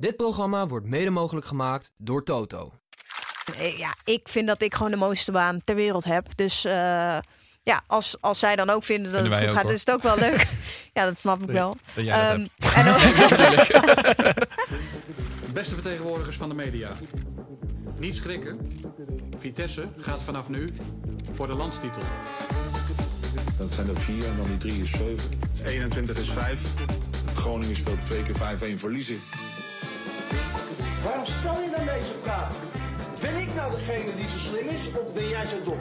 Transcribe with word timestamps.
Dit 0.00 0.16
programma 0.16 0.66
wordt 0.66 0.86
mede 0.86 1.10
mogelijk 1.10 1.46
gemaakt 1.46 1.90
door 1.96 2.24
Toto. 2.24 2.72
Eh, 3.58 3.78
Ja, 3.78 3.94
ik 4.04 4.28
vind 4.28 4.46
dat 4.46 4.62
ik 4.62 4.74
gewoon 4.74 4.90
de 4.90 4.96
mooiste 4.96 5.32
baan 5.32 5.60
ter 5.64 5.74
wereld 5.74 6.04
heb. 6.04 6.26
Dus 6.36 6.64
eh, 6.64 6.72
ja, 7.62 7.82
als, 7.86 8.16
als 8.20 8.38
zij 8.38 8.56
dan 8.56 8.70
ook 8.70 8.84
vinden 8.84 9.12
dat 9.12 9.20
Vinden 9.20 9.38
het 9.40 9.48
goed 9.50 9.58
gaat, 9.58 9.70
is 9.70 9.80
het 9.80 9.90
ook 9.90 10.02
wel 10.02 10.16
leuk. 10.18 10.46
ja, 10.94 11.04
dat 11.04 11.18
snap 11.18 11.42
ik 11.42 11.50
wel. 11.50 11.76
dat 11.94 12.04
jij 12.04 12.36
dat 12.38 12.48
Ehm, 12.60 12.76
en 12.78 12.88
ook- 12.88 12.98
Beste 15.58 15.74
vertegenwoordigers 15.74 16.36
van 16.36 16.48
de 16.48 16.54
media. 16.54 16.90
Niet 17.98 18.16
schrikken. 18.16 18.58
Vitesse 19.38 19.88
gaat 19.98 20.22
vanaf 20.22 20.48
nu 20.48 20.68
voor 21.34 21.46
de 21.46 21.54
landstitel. 21.54 22.02
Dat 23.58 23.72
zijn 23.74 23.88
er 23.88 23.96
vier 24.00 24.26
en 24.26 24.36
dan 24.36 24.46
die 24.46 24.58
drie 24.58 24.82
is 24.82 24.90
zeven. 24.90 25.30
21 25.64 26.18
is 26.18 26.30
vijf. 26.30 26.60
Groningen 27.36 27.76
speelt 27.76 28.06
twee 28.06 28.22
keer 28.22 28.76
5-1 28.76 28.78
verliezen. 28.80 29.20
Waarom 31.04 31.24
stel 31.24 31.62
je 31.62 31.70
dan 31.76 31.84
deze 31.84 32.12
vraag? 32.22 32.50
Ben 33.20 33.36
ik 33.36 33.54
nou 33.54 33.76
degene 33.76 34.14
die 34.16 34.28
zo 34.28 34.36
slim 34.36 34.68
is 34.68 34.86
of 34.86 35.12
ben 35.14 35.28
jij 35.28 35.46
zo 35.46 35.56
dom? 35.64 35.78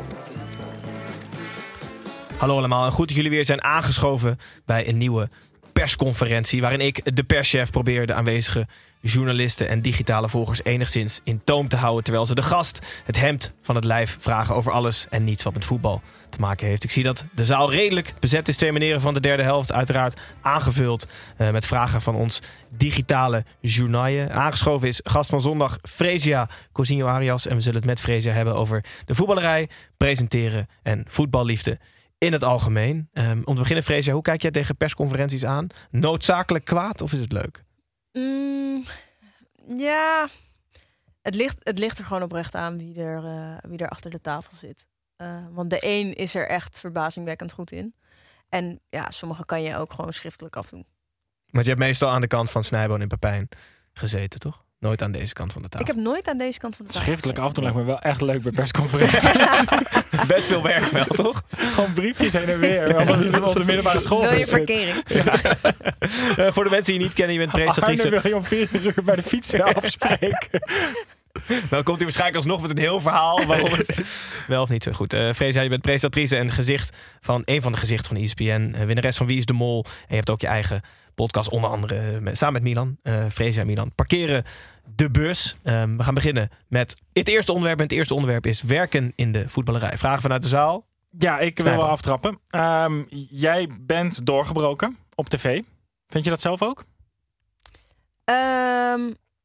Hallo 2.38 2.58
allemaal 2.58 2.86
en 2.86 2.92
goed 2.92 3.08
dat 3.08 3.16
jullie 3.16 3.32
weer 3.32 3.46
zijn 3.46 3.64
aangeschoven 3.64 4.38
bij 4.66 4.88
een 4.88 4.98
nieuwe 4.98 5.30
persconferentie. 5.74 6.62
Waarin 6.62 6.82
ik, 6.82 7.16
de 7.16 7.24
perschef, 7.24 7.72
probeer 7.72 8.08
de 8.08 8.14
aanwezige 8.14 8.68
journalisten 9.02 9.68
en 9.68 9.82
digitale 9.82 10.30
volgers 10.30 10.64
enigszins 10.64 11.20
in 11.24 11.42
toom 11.44 11.68
te 11.68 11.76
houden. 11.76 12.04
Terwijl 12.04 12.26
ze 12.26 12.36
de 12.36 12.42
gast 12.42 13.02
het 13.06 13.20
hemd 13.20 13.54
van 13.62 13.76
het 13.76 13.84
lijf 13.84 14.18
vragen 14.20 14.56
over 14.56 14.72
alles 14.72 15.06
en 15.10 15.24
niets 15.24 15.44
wat 15.44 15.54
met 15.54 15.66
voetbal 15.66 16.02
te 16.30 16.40
maken 16.40 16.68
heeft. 16.68 16.84
Ik 16.84 16.92
zie 16.92 17.04
dat 17.04 17.26
de 17.34 17.46
zaal 17.46 17.72
redelijk 17.72 18.14
bezet 18.20 18.48
is. 18.48 18.58
Twee 18.58 18.72
meneren 18.72 19.02
van 19.02 19.14
de 19.14 19.20
derde 19.20 19.44
helft, 19.44 19.72
uiteraard 19.72 20.20
aangevuld 20.42 21.08
eh, 21.38 21.52
met 21.52 21.66
vragen 21.66 22.02
van 22.02 22.16
ons 22.16 22.42
digitale 22.70 23.46
journaille. 23.62 24.30
Aangeschoven 24.30 24.88
is 24.88 25.00
gast 25.04 25.30
van 25.30 25.42
zondag 25.42 25.78
Fresia 25.82 26.50
Cousinho 26.72 27.08
Arias. 27.08 27.48
En 27.48 27.56
we 27.56 27.62
zullen 27.62 27.78
het 27.78 27.86
met 27.86 28.00
Fresia 28.00 28.34
hebben 28.34 28.56
over 28.56 28.84
de 29.06 29.16
voetballerij, 29.16 29.70
presenteren 29.98 30.68
en 30.84 31.04
voetballiefde 31.08 31.80
in 32.18 32.34
het 32.34 32.44
algemeen. 32.44 33.10
Ehm, 33.14 33.42
om 33.44 33.54
te 33.54 33.60
beginnen, 33.60 33.84
Freesia, 33.84 34.14
hoe 34.14 34.22
kijk 34.22 34.42
jij 34.42 34.52
tegen 34.52 34.78
persconferenties 34.78 35.46
aan? 35.46 35.68
Noodzakelijk 35.92 36.66
kwaad 36.66 37.02
of 37.02 37.14
is 37.14 37.20
het 37.20 37.32
leuk? 37.32 37.66
Mm, 38.18 38.84
ja, 39.78 40.30
het 41.22 41.36
ligt, 41.36 41.58
het 41.60 41.80
ligt 41.80 41.98
er 41.98 42.06
gewoon 42.06 42.24
oprecht 42.24 42.56
aan 42.56 42.78
wie 42.78 43.02
er, 43.02 43.26
eh, 43.26 43.70
wie 43.70 43.78
er 43.78 43.90
achter 43.90 44.12
de 44.12 44.22
tafel 44.22 44.56
zit. 44.56 44.86
Eh, 45.16 45.46
want 45.52 45.70
de 45.70 45.78
een 45.82 46.14
is 46.14 46.36
er 46.36 46.48
echt 46.48 46.80
verbazingwekkend 46.80 47.52
goed 47.52 47.72
in. 47.72 47.96
En 48.50 48.80
ja, 48.90 49.12
sommige 49.12 49.46
kan 49.46 49.62
je 49.62 49.76
ook 49.76 49.94
gewoon 49.94 50.14
schriftelijk 50.14 50.56
afdoen. 50.56 50.86
Want 51.50 51.66
je 51.66 51.72
hebt 51.72 51.84
meestal 51.84 52.10
aan 52.10 52.22
de 52.22 52.28
kant 52.28 52.52
van 52.52 52.64
Snijboon 52.64 53.02
en 53.02 53.08
Papijn 53.08 53.50
gezeten, 53.94 54.40
toch? 54.40 54.66
Nooit 54.80 55.02
aan 55.02 55.12
deze 55.12 55.34
kant 55.34 55.54
van 55.54 55.62
de 55.62 55.70
tafel. 55.70 55.88
Ik 55.88 55.94
heb 55.96 56.04
nooit 56.04 56.28
aan 56.28 56.38
deze 56.38 56.60
kant 56.60 56.76
van 56.76 56.86
de 56.86 56.92
tafel 56.92 57.06
Schriftelijk 57.08 57.40
af 57.40 57.56
me 57.74 57.84
wel 57.84 58.00
echt 58.00 58.22
leuk 58.22 58.42
bij 58.42 58.52
persconferenties. 58.52 59.30
Best 60.28 60.48
veel 60.48 60.62
werk 60.62 60.92
wel, 60.92 61.06
toch? 61.06 61.44
Gewoon 61.56 61.94
briefjes 61.94 62.34
heen 62.34 62.46
en 62.48 62.60
weer. 62.60 62.98
Alsof 62.98 63.24
je 63.24 63.46
op 63.46 63.56
de 63.56 63.66
middelbare 63.66 64.00
school 64.00 64.22
Wil 64.22 64.34
je 64.34 64.46
zit. 64.46 64.66
parkering? 64.66 65.04
Eh, 66.38 66.52
voor 66.52 66.64
de 66.64 66.70
mensen 66.70 66.84
die 66.94 66.94
je 66.94 67.00
niet 67.00 67.14
kennen, 67.14 67.34
je 67.34 67.40
bent 67.40 67.54
Arne 67.54 67.64
presentatrice. 67.66 68.10
wil 68.10 68.32
je 68.32 68.36
om 68.36 68.44
vier 68.44 68.70
uur 68.84 69.04
bij 69.04 69.16
de 69.16 69.24
fietsen 69.24 69.64
afspreken. 69.76 70.62
Dan 71.70 71.84
komt 71.84 71.96
hij 71.96 72.06
waarschijnlijk 72.06 72.36
alsnog 72.36 72.62
met 72.62 72.70
een 72.70 72.78
heel 72.78 73.00
verhaal 73.02 73.46
waarom 73.46 73.72
het 73.72 74.00
wel 74.48 74.62
of 74.62 74.70
niet 74.70 74.84
zo 74.84 74.92
goed. 74.92 75.14
Uh, 75.14 75.34
Freesia, 75.34 75.62
je 75.62 75.70
bent 75.70 75.82
presentatrice 75.82 76.36
en 76.38 76.52
gezicht 76.52 76.96
van 77.22 77.42
een 77.46 77.62
van 77.62 77.72
de 77.72 77.78
gezichten 77.78 78.16
van 78.16 78.24
ESPN. 78.24 78.74
eh, 78.76 78.86
winnares 78.86 79.18
van 79.18 79.28
Wie 79.28 79.38
is 79.38 79.46
de 79.46 79.54
Mol. 79.54 79.84
En 79.86 79.92
je 80.08 80.16
hebt 80.16 80.30
ook 80.30 80.42
je 80.42 80.48
eigen 80.48 80.82
podcast, 81.16 81.50
onder 81.50 81.70
andere 81.70 82.20
met- 82.22 82.38
samen 82.38 82.54
met 82.54 82.64
Milan. 82.64 82.98
eh 83.04 83.26
Freesia 83.32 83.62
en 83.62 83.68
Milan. 83.68 83.92
Parkeren 83.96 84.44
de 84.96 85.10
bus. 85.12 85.58
Ehm, 85.64 85.98
we 85.98 86.04
gaan 86.04 86.14
beginnen 86.14 86.50
met 86.68 86.96
het 87.14 87.28
eerste 87.28 87.52
onderwerp. 87.52 87.78
En 87.80 87.84
het 87.86 87.94
eerste 87.94 88.14
onderwerp 88.14 88.46
is 88.46 88.62
werken 88.62 89.14
in 89.16 89.32
de 89.32 89.50
voetballerij. 89.50 89.98
Vragen 89.98 90.22
vanuit 90.22 90.42
de 90.42 90.48
zaal. 90.48 90.86
Ja, 91.18 91.40
ik 91.40 91.58
wil 91.58 91.66
wel 91.76 91.90
aftrappen. 91.90 92.40
Ehm, 92.50 93.04
jij 93.30 93.70
bent 93.82 94.26
doorgebroken 94.26 94.98
op 95.16 95.30
tv. 95.30 95.62
Vind 96.08 96.24
je 96.24 96.30
dat 96.30 96.42
zelf 96.42 96.62
ook? 96.62 96.86
Ehm, 98.24 99.02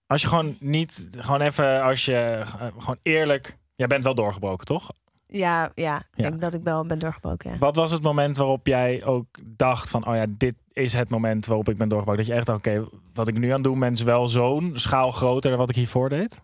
Als 0.07 0.23
je 0.23 0.29
gewoon 0.29 0.57
niet, 0.61 1.09
gewoon 1.19 1.41
even, 1.41 1.83
als 1.83 2.05
je 2.05 2.15
eh, 2.15 2.67
gewoon 2.79 2.99
eerlijk, 3.03 3.57
jij 3.77 3.87
bent 3.87 4.05
wel 4.05 4.15
doorgebroken, 4.15 4.67
toch? 4.67 4.91
Ja, 5.33 5.71
ja, 5.75 5.97
ik 5.97 6.05
Ja. 6.15 6.23
denk 6.23 6.41
dat 6.41 6.55
ik 6.55 6.63
wel 6.63 6.87
ben 6.87 6.99
doorgebroken. 6.99 7.51
Ja. 7.51 7.59
Wat 7.59 7.77
was 7.77 7.91
het 7.91 8.03
moment 8.03 8.37
waarop 8.37 8.67
jij 8.67 9.05
ook 9.05 9.27
dacht 9.43 9.91
van, 9.91 10.07
oh 10.07 10.15
ja, 10.15 10.25
dit 10.29 10.55
is 10.73 10.93
het 10.93 11.11
moment 11.11 11.47
waarop 11.47 11.69
ik 11.69 11.77
ben 11.77 11.89
doorgebroken? 11.89 12.25
Dat 12.25 12.33
je 12.33 12.39
echt, 12.39 12.47
dacht, 12.47 12.67
oké, 12.67 12.89
wat 13.15 13.29
ik 13.29 13.39
nu 13.39 13.51
aan 13.51 13.79
ben 13.79 13.93
is 13.93 14.03
wel 14.03 14.29
zo'n 14.29 14.73
schaal 14.75 15.11
groter 15.11 15.51
dan 15.51 15.59
wat 15.61 15.69
ik 15.71 15.77
hiervoor 15.77 16.09
deed? 16.09 16.43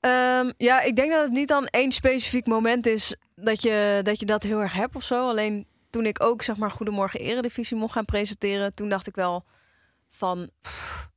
Ehm, 0.00 0.50
ja, 0.56 0.80
ik 0.80 0.96
denk 0.96 1.12
dat 1.12 1.22
het 1.22 1.32
niet 1.32 1.48
dan 1.48 1.66
één 1.66 1.92
specifiek 1.92 2.46
moment 2.46 2.86
is 2.86 3.16
dat 3.34 3.62
je 3.62 4.00
dat, 4.02 4.20
je 4.20 4.26
dat 4.26 4.42
heel 4.42 4.60
erg 4.60 4.72
hebt 4.72 4.96
of 4.96 5.02
zo. 5.02 5.28
Alleen 5.28 5.66
toen 5.90 6.06
ik 6.06 6.22
ook 6.22 6.42
zeg 6.42 6.56
maar 6.56 6.70
Goedemorgen 6.70 7.20
Eredivisie 7.20 7.76
mocht 7.76 7.92
gaan 7.92 8.04
presenteren, 8.04 8.74
toen 8.74 8.88
dacht 8.88 9.06
ik 9.06 9.14
wel 9.14 9.44
van, 10.08 10.50
pff, 10.62 11.08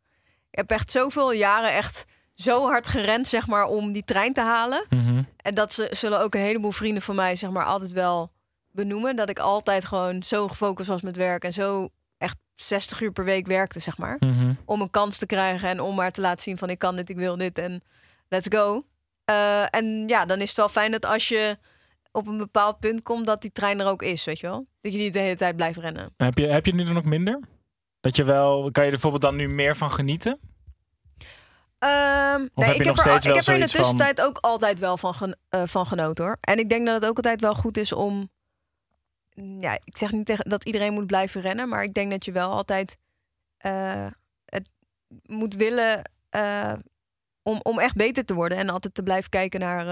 ik 0.50 0.58
heb 0.58 0.72
echt 0.72 0.92
zoveel 0.92 1.32
jaren 1.34 1.74
echt 1.74 2.06
zo 2.42 2.66
hard 2.68 2.88
gerend 2.88 3.28
zeg 3.28 3.48
maar 3.48 3.66
om 3.66 3.92
die 3.92 4.04
trein 4.04 4.34
te 4.34 4.42
halen. 4.42 4.86
En 5.38 5.54
dat 5.54 5.74
ze, 5.74 5.88
zullen 5.92 6.20
ook 6.20 6.36
een 6.36 6.42
heleboel 6.42 6.72
vrienden 6.72 7.02
van 7.02 7.16
mij 7.16 7.36
zeg 7.36 7.50
maar 7.50 7.66
altijd 7.66 7.92
wel 7.92 8.32
benoemen. 8.72 9.16
Dat 9.16 9.30
ik 9.30 9.40
altijd 9.40 9.86
gewoon 9.86 10.24
zo 10.24 10.48
gefocust 10.48 10.90
was 10.90 11.02
met 11.02 11.18
werk 11.18 11.44
en 11.44 11.54
zo 11.54 11.90
echt 12.18 12.38
60 12.56 13.02
uur 13.02 13.12
per 13.12 13.24
week 13.24 13.48
werkte 13.48 13.80
zeg 13.80 13.98
maar 13.98 14.20
om 14.66 14.82
een 14.82 14.90
kans 14.90 15.18
te 15.18 15.26
krijgen 15.26 15.70
en 15.70 15.80
om 15.80 15.96
maar 15.96 16.12
te 16.12 16.22
laten 16.22 16.44
zien 16.44 16.58
van 16.58 16.70
ik 16.70 16.80
kan 16.80 16.96
dit, 16.96 17.10
ik 17.10 17.18
wil 17.18 17.38
dit 17.38 17.58
en 17.58 17.84
let's 18.30 18.48
go. 18.50 18.86
Eh, 19.26 19.76
en 19.76 20.08
ja, 20.08 20.26
dan 20.26 20.42
is 20.42 20.48
het 20.48 20.58
wel 20.58 20.70
fijn 20.70 20.92
dat 20.92 21.06
als 21.06 21.28
je 21.28 21.58
op 22.12 22.28
een 22.28 22.38
bepaald 22.38 22.80
punt 22.80 23.04
komt, 23.04 23.26
dat 23.26 23.42
die 23.42 23.52
trein 23.52 23.80
er 23.80 23.88
ook 23.88 24.02
is, 24.02 24.24
weet 24.24 24.40
je 24.40 24.48
wel? 24.48 24.68
Dat 24.82 24.94
je 24.94 25.00
niet 25.00 25.14
de 25.14 25.20
hele 25.20 25.36
tijd 25.36 25.56
blijft 25.56 25.78
rennen. 25.78 26.14
Heb 26.18 26.38
je, 26.38 26.48
heb 26.48 26.66
je 26.66 26.74
nu 26.74 26.84
dan 26.84 26.98
ook 26.98 27.06
minder? 27.06 27.40
Dat 28.02 28.16
je 28.16 28.24
wel, 28.24 28.62
kan 28.72 28.84
je 28.84 28.90
er 28.90 28.90
bijvoorbeeld 28.90 29.22
dan 29.22 29.36
nu 29.36 29.48
meer 29.48 29.76
van 29.76 29.92
genieten? 29.92 30.40
Ehm, 31.82 32.48
nee, 32.54 32.76
ik 32.76 32.86
heb, 32.86 32.98
er, 32.98 33.16
ik 33.16 33.24
heb 33.24 33.36
er 33.48 33.54
in 33.54 33.60
de 33.60 33.68
van- 33.68 33.82
tussentijd 33.82 34.22
ook 34.22 34.38
altijd 34.38 34.80
wel 34.80 34.98
van, 34.98 35.14
gen, 35.14 35.38
eh, 35.50 35.64
van 35.66 35.86
genoten 35.88 36.26
hoor. 36.26 36.38
En 36.42 36.60
ik 36.60 36.70
denk 36.70 36.86
dat 36.86 37.02
het 37.02 37.10
ook 37.10 37.16
altijd 37.16 37.42
wel 37.42 37.54
goed 37.56 37.78
is 37.78 37.94
om. 37.94 38.30
Ja, 39.60 39.74
ik 39.84 39.98
zeg 39.98 40.12
niet 40.12 40.26
tegen, 40.26 40.50
dat 40.50 40.66
iedereen 40.66 40.94
moet 40.94 41.06
blijven 41.06 41.42
rennen, 41.42 41.70
maar 41.70 41.84
ik 41.84 41.94
denk 41.94 42.12
dat 42.12 42.26
je 42.26 42.32
wel 42.32 42.50
altijd 42.52 42.98
eh, 43.58 44.08
het 44.46 44.70
moet 45.26 45.56
willen 45.56 46.12
eh, 46.30 46.74
om, 47.44 47.60
om 47.64 47.80
echt 47.80 47.96
beter 47.96 48.26
te 48.26 48.34
worden. 48.34 48.58
En 48.58 48.70
altijd 48.70 48.94
te 48.94 49.04
blijven 49.04 49.30
kijken 49.30 49.60
naar, 49.60 49.86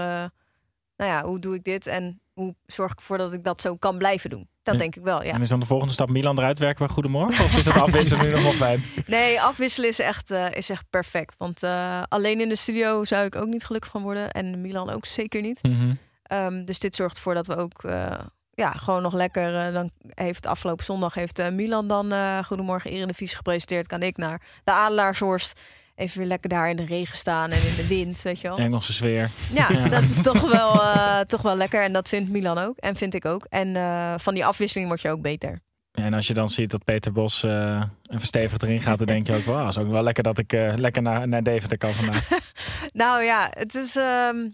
nou 0.96 1.10
ja, 1.10 1.24
hoe 1.24 1.38
doe 1.38 1.54
ik 1.54 1.64
dit 1.64 1.86
en 1.86 2.20
hoe 2.32 2.54
zorg 2.66 2.92
ik 2.92 2.98
ervoor 2.98 3.18
dat 3.18 3.32
ik 3.32 3.44
dat 3.44 3.60
zo 3.60 3.76
kan 3.76 3.98
blijven 3.98 4.30
doen. 4.30 4.49
Dat 4.62 4.74
En- 4.74 4.80
denk 4.80 4.96
ik 4.96 5.02
wel, 5.02 5.24
ja. 5.24 5.32
En 5.32 5.40
is 5.40 5.48
dan 5.48 5.60
de 5.60 5.66
volgende 5.66 5.92
stap 5.92 6.08
Milan 6.10 6.38
eruit 6.38 6.58
werken 6.58 6.86
bij 6.86 6.94
Goedemorgen? 6.94 7.44
Of 7.44 7.56
is 7.56 7.64
dat 7.64 7.74
afwisselen 7.74 8.24
nu 8.24 8.32
nog 8.32 8.42
wel 8.42 8.52
fijn? 8.52 8.84
Nee, 9.06 9.40
afwisselen 9.40 9.88
is 9.88 9.98
echt, 9.98 10.30
eh, 10.30 10.46
is 10.52 10.70
echt 10.70 10.84
perfect. 10.90 11.34
Want 11.38 11.62
eh, 11.62 12.02
alleen 12.08 12.40
in 12.40 12.48
de 12.48 12.56
studio 12.56 13.04
zou 13.04 13.24
ik 13.24 13.36
ook 13.36 13.46
niet 13.46 13.64
gelukkig 13.64 13.90
van 13.90 14.02
worden. 14.02 14.30
En 14.30 14.60
Milan 14.60 14.90
ook 14.90 15.06
zeker 15.06 15.40
niet. 15.42 15.62
Mhm. 15.62 15.94
Ehm, 16.22 16.64
dus 16.64 16.78
dit 16.78 16.94
zorgt 16.94 17.16
ervoor 17.16 17.34
dat 17.34 17.46
we 17.46 17.56
ook 17.56 17.84
eh, 17.84 18.18
ja, 18.50 18.70
gewoon 18.70 19.02
nog 19.02 19.12
lekker. 19.14 19.72
dan 19.72 19.90
heeft 20.14 20.46
afgelopen 20.46 20.84
zondag 20.84 21.14
heeft 21.14 21.50
Milan 21.50 21.88
dan 21.88 22.12
Goedemorgen 22.44 22.90
Eredivisie 22.90 23.36
gepresenteerd. 23.36 23.86
Kan 23.86 24.02
ik 24.02 24.16
naar 24.16 24.40
de 24.64 24.72
Adelaarshorst. 24.72 25.60
Even 26.00 26.18
weer 26.18 26.26
lekker 26.26 26.48
daar 26.48 26.70
in 26.70 26.76
de 26.76 26.84
regen 26.84 27.16
staan 27.16 27.50
en 27.50 27.66
in 27.68 27.76
de 27.76 27.86
wind, 27.86 28.22
weet 28.22 28.40
je 28.40 28.48
wel. 28.48 28.56
Engelse 28.56 28.92
sfeer. 28.92 29.30
Ja, 29.52 29.88
dat 29.88 30.02
is 30.02 30.22
toch 30.22 30.50
wel, 30.56 30.82
eh, 30.82 31.20
toch 31.20 31.42
wel 31.42 31.56
lekker. 31.56 31.82
En 31.82 31.92
dat 31.92 32.08
vindt 32.08 32.30
Milan 32.30 32.58
ook. 32.58 32.76
En 32.76 32.96
vind 32.96 33.14
ik 33.14 33.24
ook. 33.24 33.44
En 33.48 33.76
eh, 33.76 34.14
van 34.16 34.34
die 34.34 34.44
afwisseling 34.44 34.88
word 34.88 35.00
je 35.00 35.10
ook 35.10 35.22
beter. 35.22 35.60
En 35.92 36.14
als 36.14 36.26
je 36.26 36.34
dan 36.34 36.48
ziet 36.48 36.70
dat 36.70 36.84
Peter 36.84 37.12
Bos 37.12 37.44
eh 37.44 37.82
een 38.02 38.18
verstevigd 38.18 38.62
erin 38.62 38.80
gaat, 38.82 38.98
dan 38.98 39.06
denk 39.06 39.26
je 39.26 39.34
ook 39.36 39.44
wel, 39.44 39.56
ah, 39.58 39.68
is 39.68 39.78
ook 39.78 39.90
wel 39.90 40.02
lekker 40.02 40.22
dat 40.22 40.38
ik 40.38 40.52
lekker 40.76 41.02
naar, 41.02 41.28
naar 41.28 41.42
Deventer 41.42 41.78
kan 41.78 41.92
vandaag. 41.92 42.28
Nou 42.92 43.22
ja, 43.22 43.48
het 43.50 43.74
is. 43.74 43.96
ehm, 43.96 44.48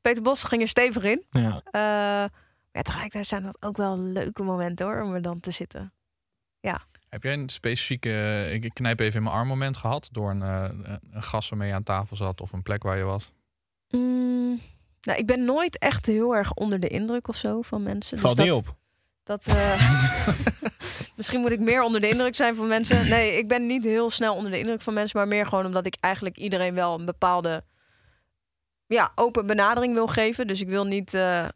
Peter 0.00 0.22
Bos 0.22 0.42
ging 0.44 0.62
er 0.62 0.68
stevig 0.68 1.02
in. 1.04 1.24
Ja. 1.30 1.60
Eh, 1.70 2.28
ja, 2.72 2.82
tegelijkertijd 2.82 3.26
zijn 3.26 3.42
dat 3.42 3.56
ook 3.62 3.76
wel 3.76 3.98
leuke 3.98 4.42
momenten 4.42 4.86
hoor, 4.86 5.02
om 5.02 5.14
er 5.14 5.22
dan 5.22 5.40
te 5.40 5.50
zitten. 5.50 5.92
Ja, 6.60 6.80
Heb 7.14 7.22
jij 7.22 7.32
een 7.32 7.48
specifieke, 7.48 8.48
ik 8.52 8.64
ik 8.64 8.74
knijp 8.74 9.00
even 9.00 9.16
in 9.16 9.22
mijn 9.22 9.34
arm 9.34 9.48
moment 9.48 9.76
gehad 9.76 10.08
door 10.12 10.30
een, 10.30 10.42
eh, 10.42 10.70
een 11.12 11.22
gast 11.22 11.48
waarmee 11.48 11.68
je 11.68 11.74
aan 11.74 11.82
tafel 11.82 12.16
zat 12.16 12.40
of 12.40 12.52
een 12.52 12.62
plek 12.62 12.82
waar 12.82 12.96
je 12.96 13.04
was? 13.04 13.32
Mm, 13.90 14.60
nou, 15.00 15.18
ik 15.18 15.26
ben 15.26 15.44
nooit 15.44 15.78
echt 15.78 16.06
heel 16.06 16.36
erg 16.36 16.52
onder 16.52 16.80
de 16.80 16.88
indruk 16.88 17.28
of 17.28 17.36
zo 17.36 17.62
van 17.62 17.82
mensen. 17.82 18.18
Valt 18.18 18.36
dus 18.36 18.44
niet 18.44 18.54
dat, 18.54 18.66
op. 18.66 18.76
Dat, 19.22 19.46
eh, 19.46 20.02
misschien 21.16 21.40
moet 21.40 21.50
ik 21.50 21.60
meer 21.60 21.82
onder 21.82 22.00
de 22.00 22.08
indruk 22.08 22.34
zijn 22.34 22.54
van 22.54 22.68
mensen. 22.68 23.08
Nee, 23.08 23.36
ik 23.36 23.48
ben 23.48 23.66
niet 23.66 23.84
heel 23.84 24.10
snel 24.10 24.34
onder 24.34 24.50
de 24.50 24.58
indruk 24.58 24.82
van 24.82 24.94
mensen, 24.94 25.18
maar 25.18 25.28
meer 25.28 25.46
gewoon 25.46 25.66
omdat 25.66 25.86
ik 25.86 25.96
eigenlijk 26.00 26.36
iedereen 26.36 26.74
wel 26.74 26.98
een 26.98 27.04
bepaalde 27.04 27.64
ja, 28.86 29.12
open 29.14 29.46
benadering 29.46 29.94
wil 29.94 30.06
geven. 30.06 30.46
Dus 30.46 30.60
ik 30.60 30.68
wil 30.68 30.84
niet. 30.84 31.14
eh, 31.14 31.48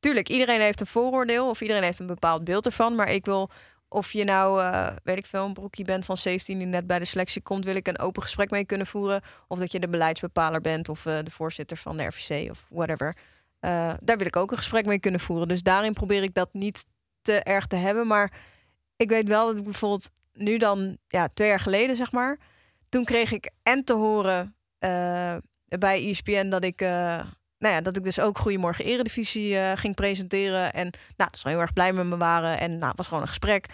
tuurlijk, 0.00 0.28
iedereen 0.28 0.60
heeft 0.60 0.80
een 0.80 0.86
vooroordeel 0.86 1.48
of 1.48 1.60
iedereen 1.60 1.82
heeft 1.82 1.98
een 1.98 2.06
bepaald 2.06 2.44
beeld 2.44 2.66
ervan, 2.66 2.94
maar 2.94 3.10
ik 3.10 3.24
wil. 3.24 3.50
Of 3.96 4.12
je 4.12 4.24
nou, 4.24 4.62
eh, 4.62 4.96
weet 5.04 5.18
ik 5.18 5.26
veel, 5.26 5.44
een 5.44 5.52
broekje 5.52 5.84
bent 5.84 6.04
van 6.04 6.16
17 6.16 6.58
die 6.58 6.66
net 6.66 6.86
bij 6.86 6.98
de 6.98 7.04
selectie 7.04 7.42
komt, 7.42 7.64
wil 7.64 7.74
ik 7.74 7.88
een 7.88 7.98
open 7.98 8.22
gesprek 8.22 8.50
mee 8.50 8.64
kunnen 8.64 8.86
voeren. 8.86 9.20
Of 9.48 9.58
dat 9.58 9.72
je 9.72 9.80
de 9.80 9.88
beleidsbepaler 9.88 10.60
bent 10.60 10.88
of 10.88 11.06
eh, 11.06 11.18
de 11.22 11.30
voorzitter 11.30 11.76
van 11.76 11.96
de 11.96 12.04
RVC 12.04 12.50
of 12.50 12.66
whatever. 12.68 13.16
Eh, 13.60 13.94
daar 14.00 14.16
wil 14.16 14.26
ik 14.26 14.36
ook 14.36 14.50
een 14.50 14.56
gesprek 14.56 14.86
mee 14.86 15.00
kunnen 15.00 15.20
voeren. 15.20 15.48
Dus 15.48 15.62
daarin 15.62 15.92
probeer 15.92 16.22
ik 16.22 16.34
dat 16.34 16.48
niet 16.52 16.86
te 17.22 17.32
erg 17.32 17.66
te 17.66 17.76
hebben. 17.76 18.06
Maar 18.06 18.32
ik 18.96 19.08
weet 19.08 19.28
wel 19.28 19.46
dat 19.46 19.56
ik 19.56 19.64
bijvoorbeeld 19.64 20.10
nu 20.32 20.56
dan, 20.56 20.96
ja, 21.08 21.28
twee 21.34 21.48
jaar 21.48 21.60
geleden 21.60 21.96
zeg 21.96 22.12
maar. 22.12 22.38
Toen 22.88 23.04
kreeg 23.04 23.32
ik 23.32 23.50
en 23.62 23.84
te 23.84 23.92
horen 23.92 24.56
bij 25.78 26.08
ESPN 26.08 26.48
dat 26.48 26.64
ik, 26.64 26.80
nou 27.58 27.74
ja, 27.74 27.80
dat 27.80 27.96
ik 27.96 28.04
dus 28.04 28.20
ook 28.20 28.38
Goedemorgen 28.38 28.84
Eredivisie 28.84 29.58
eh, 29.58 29.72
ging 29.74 29.94
presenteren. 29.94 30.72
En 30.72 30.90
nou, 31.16 31.30
dat 31.30 31.38
ze 31.38 31.48
heel 31.48 31.60
erg 31.60 31.72
blij 31.72 31.92
met 31.92 32.06
me 32.06 32.16
waren. 32.16 32.58
En 32.58 32.70
nou, 32.70 32.88
het 32.88 32.96
was 32.96 33.06
gewoon 33.06 33.22
een 33.22 33.28
gesprek. 33.28 33.66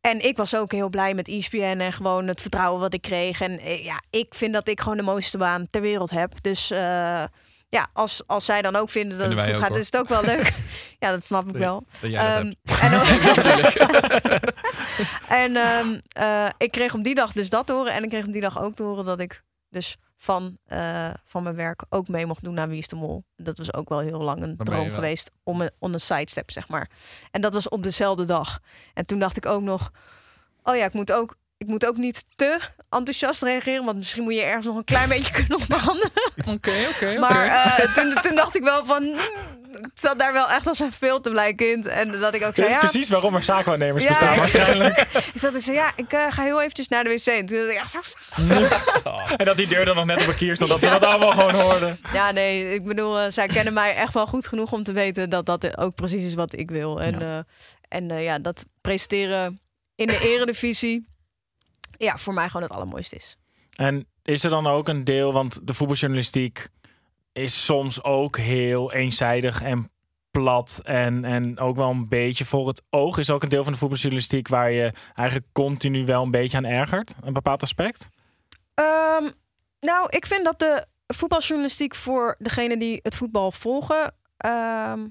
En 0.00 0.24
ik 0.24 0.36
was 0.36 0.56
ook 0.56 0.72
heel 0.72 0.88
blij 0.88 1.14
met 1.14 1.28
ESPN 1.28 1.78
en 1.80 1.92
gewoon 1.92 2.26
het 2.26 2.40
vertrouwen 2.40 2.80
wat 2.80 2.94
ik 2.94 3.02
kreeg. 3.02 3.40
En 3.40 3.58
eh, 3.58 3.84
ja, 3.84 4.02
ik 4.10 4.34
vind 4.34 4.52
dat 4.52 4.68
ik 4.68 4.80
gewoon 4.80 4.96
de 4.96 5.02
mooiste 5.02 5.38
baan 5.38 5.66
ter 5.70 5.80
wereld 5.80 6.10
heb. 6.10 6.42
Dus 6.42 6.70
eh, 6.70 7.24
ja, 7.68 7.88
als, 7.92 8.22
als 8.26 8.44
zij 8.44 8.62
dan 8.62 8.76
ook 8.76 8.90
vinden 8.90 9.18
dat 9.18 9.26
Vinden 9.26 9.44
het 9.44 9.54
goed 9.54 9.64
gaat, 9.64 9.76
is 9.76 9.86
het 9.86 9.96
ook 9.96 10.08
wel 10.08 10.22
leuk. 10.22 10.52
ja, 10.98 11.10
dat 11.10 11.24
snap 11.24 11.48
ik 11.48 11.56
wel. 11.56 11.84
dat 12.00 12.10
dat 12.10 12.44
en 15.28 15.56
ik 16.66 16.70
kreeg 16.70 16.94
op 16.94 17.04
die 17.04 17.14
dag 17.14 17.32
dus 17.32 17.48
dat 17.48 17.66
te 17.66 17.72
horen. 17.72 17.92
En 17.92 18.02
ik 18.02 18.08
kreeg 18.08 18.26
op 18.26 18.32
die 18.32 18.40
dag 18.40 18.62
ook 18.62 18.74
te 18.74 18.82
horen 18.82 19.04
dat 19.04 19.20
ik 19.20 19.42
dus 19.68 19.96
van, 20.22 20.58
eh, 20.66 21.10
van 21.24 21.42
mijn 21.42 21.54
werk 21.54 21.84
ook 21.88 22.08
mee 22.08 22.26
mocht 22.26 22.44
doen 22.44 22.54
naar 22.54 22.68
Wie 22.68 22.78
is 22.78 22.88
de 22.88 22.96
Mol. 22.96 23.24
Dat 23.36 23.58
was 23.58 23.74
ook 23.74 23.88
wel 23.88 23.98
heel 23.98 24.20
lang 24.20 24.42
een 24.42 24.56
droom 24.56 24.90
geweest 24.90 25.30
om 25.42 25.60
een, 25.60 25.70
om 25.78 25.92
een 25.92 26.00
sidestep, 26.00 26.50
zeg 26.50 26.68
maar. 26.68 26.90
En 27.30 27.40
dat 27.40 27.52
was 27.52 27.68
op 27.68 27.82
dezelfde 27.82 28.24
dag. 28.24 28.60
En 28.94 29.06
toen 29.06 29.18
dacht 29.18 29.36
ik 29.36 29.46
ook 29.46 29.62
nog, 29.62 29.90
oh 30.62 30.76
ja, 30.76 30.84
ik 30.84 30.92
moet 30.92 31.12
ook, 31.12 31.36
ik 31.56 31.66
moet 31.66 31.86
ook 31.86 31.96
niet 31.96 32.24
te 32.34 32.60
enthousiast 32.88 33.42
reageren, 33.42 33.84
want 33.84 33.96
misschien 33.96 34.22
moet 34.22 34.34
je 34.34 34.42
ergens 34.42 34.66
nog 34.66 34.76
een 34.76 34.84
klein 34.84 35.08
beetje 35.18 35.32
kunnen 35.32 35.58
onderhandelen. 35.58 36.10
Oké, 36.48 36.86
oké, 36.94 37.18
Maar 37.18 37.46
eh, 37.46 37.94
toen, 37.94 38.14
toen 38.22 38.34
dacht 38.34 38.56
ik 38.56 38.62
wel 38.62 38.84
van, 38.84 39.02
zat 39.94 40.18
daar 40.18 40.32
wel 40.32 40.50
echt 40.50 40.66
als 40.66 40.78
een 40.78 40.92
veel 40.92 41.20
te 41.20 41.30
blij 41.30 41.54
kind. 41.54 41.86
En 41.86 42.20
dat 42.20 42.34
ik 42.34 42.44
ook 42.44 42.54
Dit 42.54 42.66
is 42.66 42.72
ja, 42.72 42.78
precies 42.78 43.08
waarom 43.08 43.34
er 43.34 43.42
zaakwaarnemers 43.42 44.04
Ja, 44.04 44.08
bestaan 44.08 44.36
waarschijnlijk. 44.36 44.98
ik 45.34 45.40
zat 45.40 45.54
ik 45.54 45.62
zei, 45.62 45.76
ja, 45.76 45.92
ik 45.96 46.12
eh, 46.12 46.26
ga 46.28 46.42
heel 46.42 46.60
eventjes 46.60 46.88
naar 46.88 47.04
de 47.04 47.10
wc. 47.10 47.26
En 47.26 47.46
toen 47.46 47.58
dacht 47.58 47.70
ik 47.70 47.76
echt 47.76 47.90
zo, 47.90 48.00
En 49.36 49.44
dat 49.44 49.56
die 49.56 49.66
deur 49.66 49.84
dan 49.84 49.96
nog 49.96 50.04
net 50.04 50.20
op 50.20 50.26
een 50.28 50.34
kier 50.34 50.54
stond, 50.54 50.70
dat 50.70 50.82
ze 50.82 50.88
dat 50.88 51.04
allemaal 51.04 51.32
gewoon 51.32 51.54
hoorden. 51.54 51.98
Ja, 52.12 52.30
nee, 52.30 52.74
ik 52.74 52.84
bedoel, 52.84 53.18
eh, 53.18 53.30
zij 53.30 53.46
kennen 53.46 53.72
mij 53.72 53.94
echt 53.94 54.14
wel 54.14 54.26
goed 54.26 54.46
genoeg 54.46 54.72
om 54.72 54.82
te 54.82 54.92
weten 54.92 55.30
dat 55.30 55.46
dat 55.46 55.78
ook 55.78 55.94
precies 55.94 56.24
is 56.24 56.34
wat 56.34 56.52
ik 56.52 56.70
wil. 56.70 57.00
En 57.00 57.18
ja, 57.18 57.44
en, 57.88 58.10
eh, 58.10 58.24
ja 58.24 58.38
dat 58.38 58.64
presenteren 58.80 59.60
in 59.94 60.06
de 60.06 60.18
eredivisie, 60.22 61.06
ja, 61.96 62.16
voor 62.16 62.34
mij 62.34 62.46
gewoon 62.46 62.62
het 62.62 62.72
allermooiste 62.72 63.16
is. 63.16 63.36
En 63.76 64.06
is 64.22 64.44
er 64.44 64.50
dan 64.50 64.66
ook 64.66 64.88
een 64.88 65.04
deel, 65.04 65.32
want 65.32 65.66
de 65.66 65.74
voetbaljournalistiek 65.74 66.68
is 67.32 67.64
soms 67.64 68.02
ook 68.02 68.36
heel 68.36 68.92
eenzijdig 68.92 69.62
en 69.62 69.90
plat 70.30 70.80
en, 70.84 71.24
en 71.24 71.58
ook 71.58 71.76
wel 71.76 71.90
een 71.90 72.08
beetje 72.08 72.44
voor 72.44 72.68
het 72.68 72.82
oog. 72.90 73.18
Is 73.18 73.30
ook 73.30 73.42
een 73.42 73.48
deel 73.48 73.62
van 73.64 73.72
de 73.72 73.78
voetbaljournalistiek 73.78 74.48
waar 74.48 74.70
je 74.70 74.92
eigenlijk 75.14 75.46
continu 75.52 76.04
wel 76.04 76.22
een 76.22 76.30
beetje 76.30 76.56
aan 76.56 76.64
ergert? 76.64 77.14
Een 77.20 77.32
bepaald 77.32 77.62
aspect? 77.62 78.08
Ehm, 78.74 79.30
nou, 79.80 80.06
ik 80.08 80.26
vind 80.26 80.44
dat 80.44 80.58
de 80.58 80.86
voetbaljournalistiek 81.06 81.94
voor 81.94 82.34
degene 82.38 82.76
die 82.76 82.98
het 83.02 83.16
voetbal 83.16 83.52
volgen. 83.52 84.14
ehm, 84.36 85.06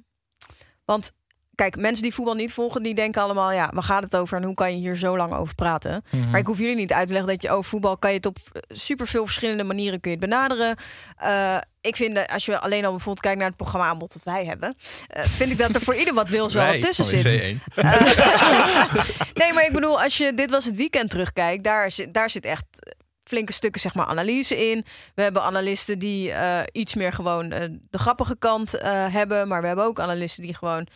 want 0.86 1.12
kijk, 1.60 1.78
mensen 1.78 2.04
die 2.04 2.14
voetbal 2.14 2.34
niet 2.34 2.54
volgen, 2.54 2.84
die 2.84 2.94
denken 2.94 3.22
allemaal, 3.22 3.52
ja, 3.52 3.70
waar 3.74 3.84
gaat 3.84 4.04
het 4.04 4.16
over 4.16 4.38
en 4.38 4.44
hoe 4.44 4.54
kan 4.54 4.72
je 4.72 4.78
hier 4.78 4.96
zo 4.96 5.18
lang 5.18 5.34
over 5.34 5.56
praten? 5.56 6.04
Mhm. 6.10 6.30
Maar 6.30 6.40
ik 6.40 6.46
hoef 6.46 6.58
jullie 6.58 6.76
niet 6.76 6.94
uit 6.94 7.08
te 7.08 7.14
leggen 7.14 7.32
dat 7.32 7.42
je 7.42 7.50
over 7.50 7.70
voetbal 7.70 7.98
kan 7.98 8.10
je 8.10 8.16
het 8.16 8.26
op 8.26 8.38
super 8.68 9.08
veel 9.08 9.26
verschillende 9.26 9.64
manieren 9.64 10.00
kun 10.00 10.12
je 10.12 10.18
het 10.18 10.30
benaderen. 10.30 10.76
Eh, 11.18 11.58
ik 11.82 11.96
vind 11.96 12.16
dat 12.16 12.32
als 12.32 12.46
je 12.46 12.60
alleen 12.60 12.86
al 12.86 12.92
bijvoorbeeld 12.92 13.26
kijkt 13.26 13.38
naar 13.38 13.48
het 13.48 13.58
programma 13.58 13.88
aanbod 13.88 14.14
dat 14.14 14.24
wij 14.24 14.46
hebben, 14.46 14.76
eh, 15.08 15.24
vind 15.24 15.52
ik 15.52 15.58
dat 15.58 15.76
er 15.76 15.82
voor 15.82 15.96
ieder 15.96 16.14
wat 16.14 16.30
wil 16.30 16.50
zo 16.50 16.66
wat 16.66 16.82
tussen 16.82 17.06
zit. 17.06 17.24
WC1. 17.24 17.58
nee, 19.42 19.54
maar 19.54 19.66
ik 19.66 19.72
bedoel, 19.74 20.02
als 20.02 20.18
je 20.18 20.34
dit 20.34 20.52
was 20.52 20.66
het 20.66 20.76
weekend 20.76 21.10
terugkijkt, 21.10 21.64
daar 21.64 21.92
zit, 21.92 22.14
daar 22.14 22.30
zit 22.30 22.46
echt 22.46 22.98
flinke 23.30 23.54
stukken 23.54 23.82
zeg 23.82 23.94
maar 23.94 24.06
analyse 24.06 24.70
in. 24.70 24.86
We 25.16 25.22
hebben 25.22 25.42
analisten 25.42 26.00
die 26.00 26.32
eh, 26.32 26.60
iets 26.72 26.96
meer 26.96 27.14
gewoon 27.14 27.52
eh, 27.52 27.68
de 27.90 27.98
grappige 27.98 28.36
kant 28.40 28.74
eh, 28.74 29.14
hebben, 29.14 29.48
maar 29.48 29.62
we 29.62 29.68
hebben 29.68 29.86
ook 29.86 30.00
analisten 30.00 30.44
die 30.44 30.56
gewoon 30.56 30.88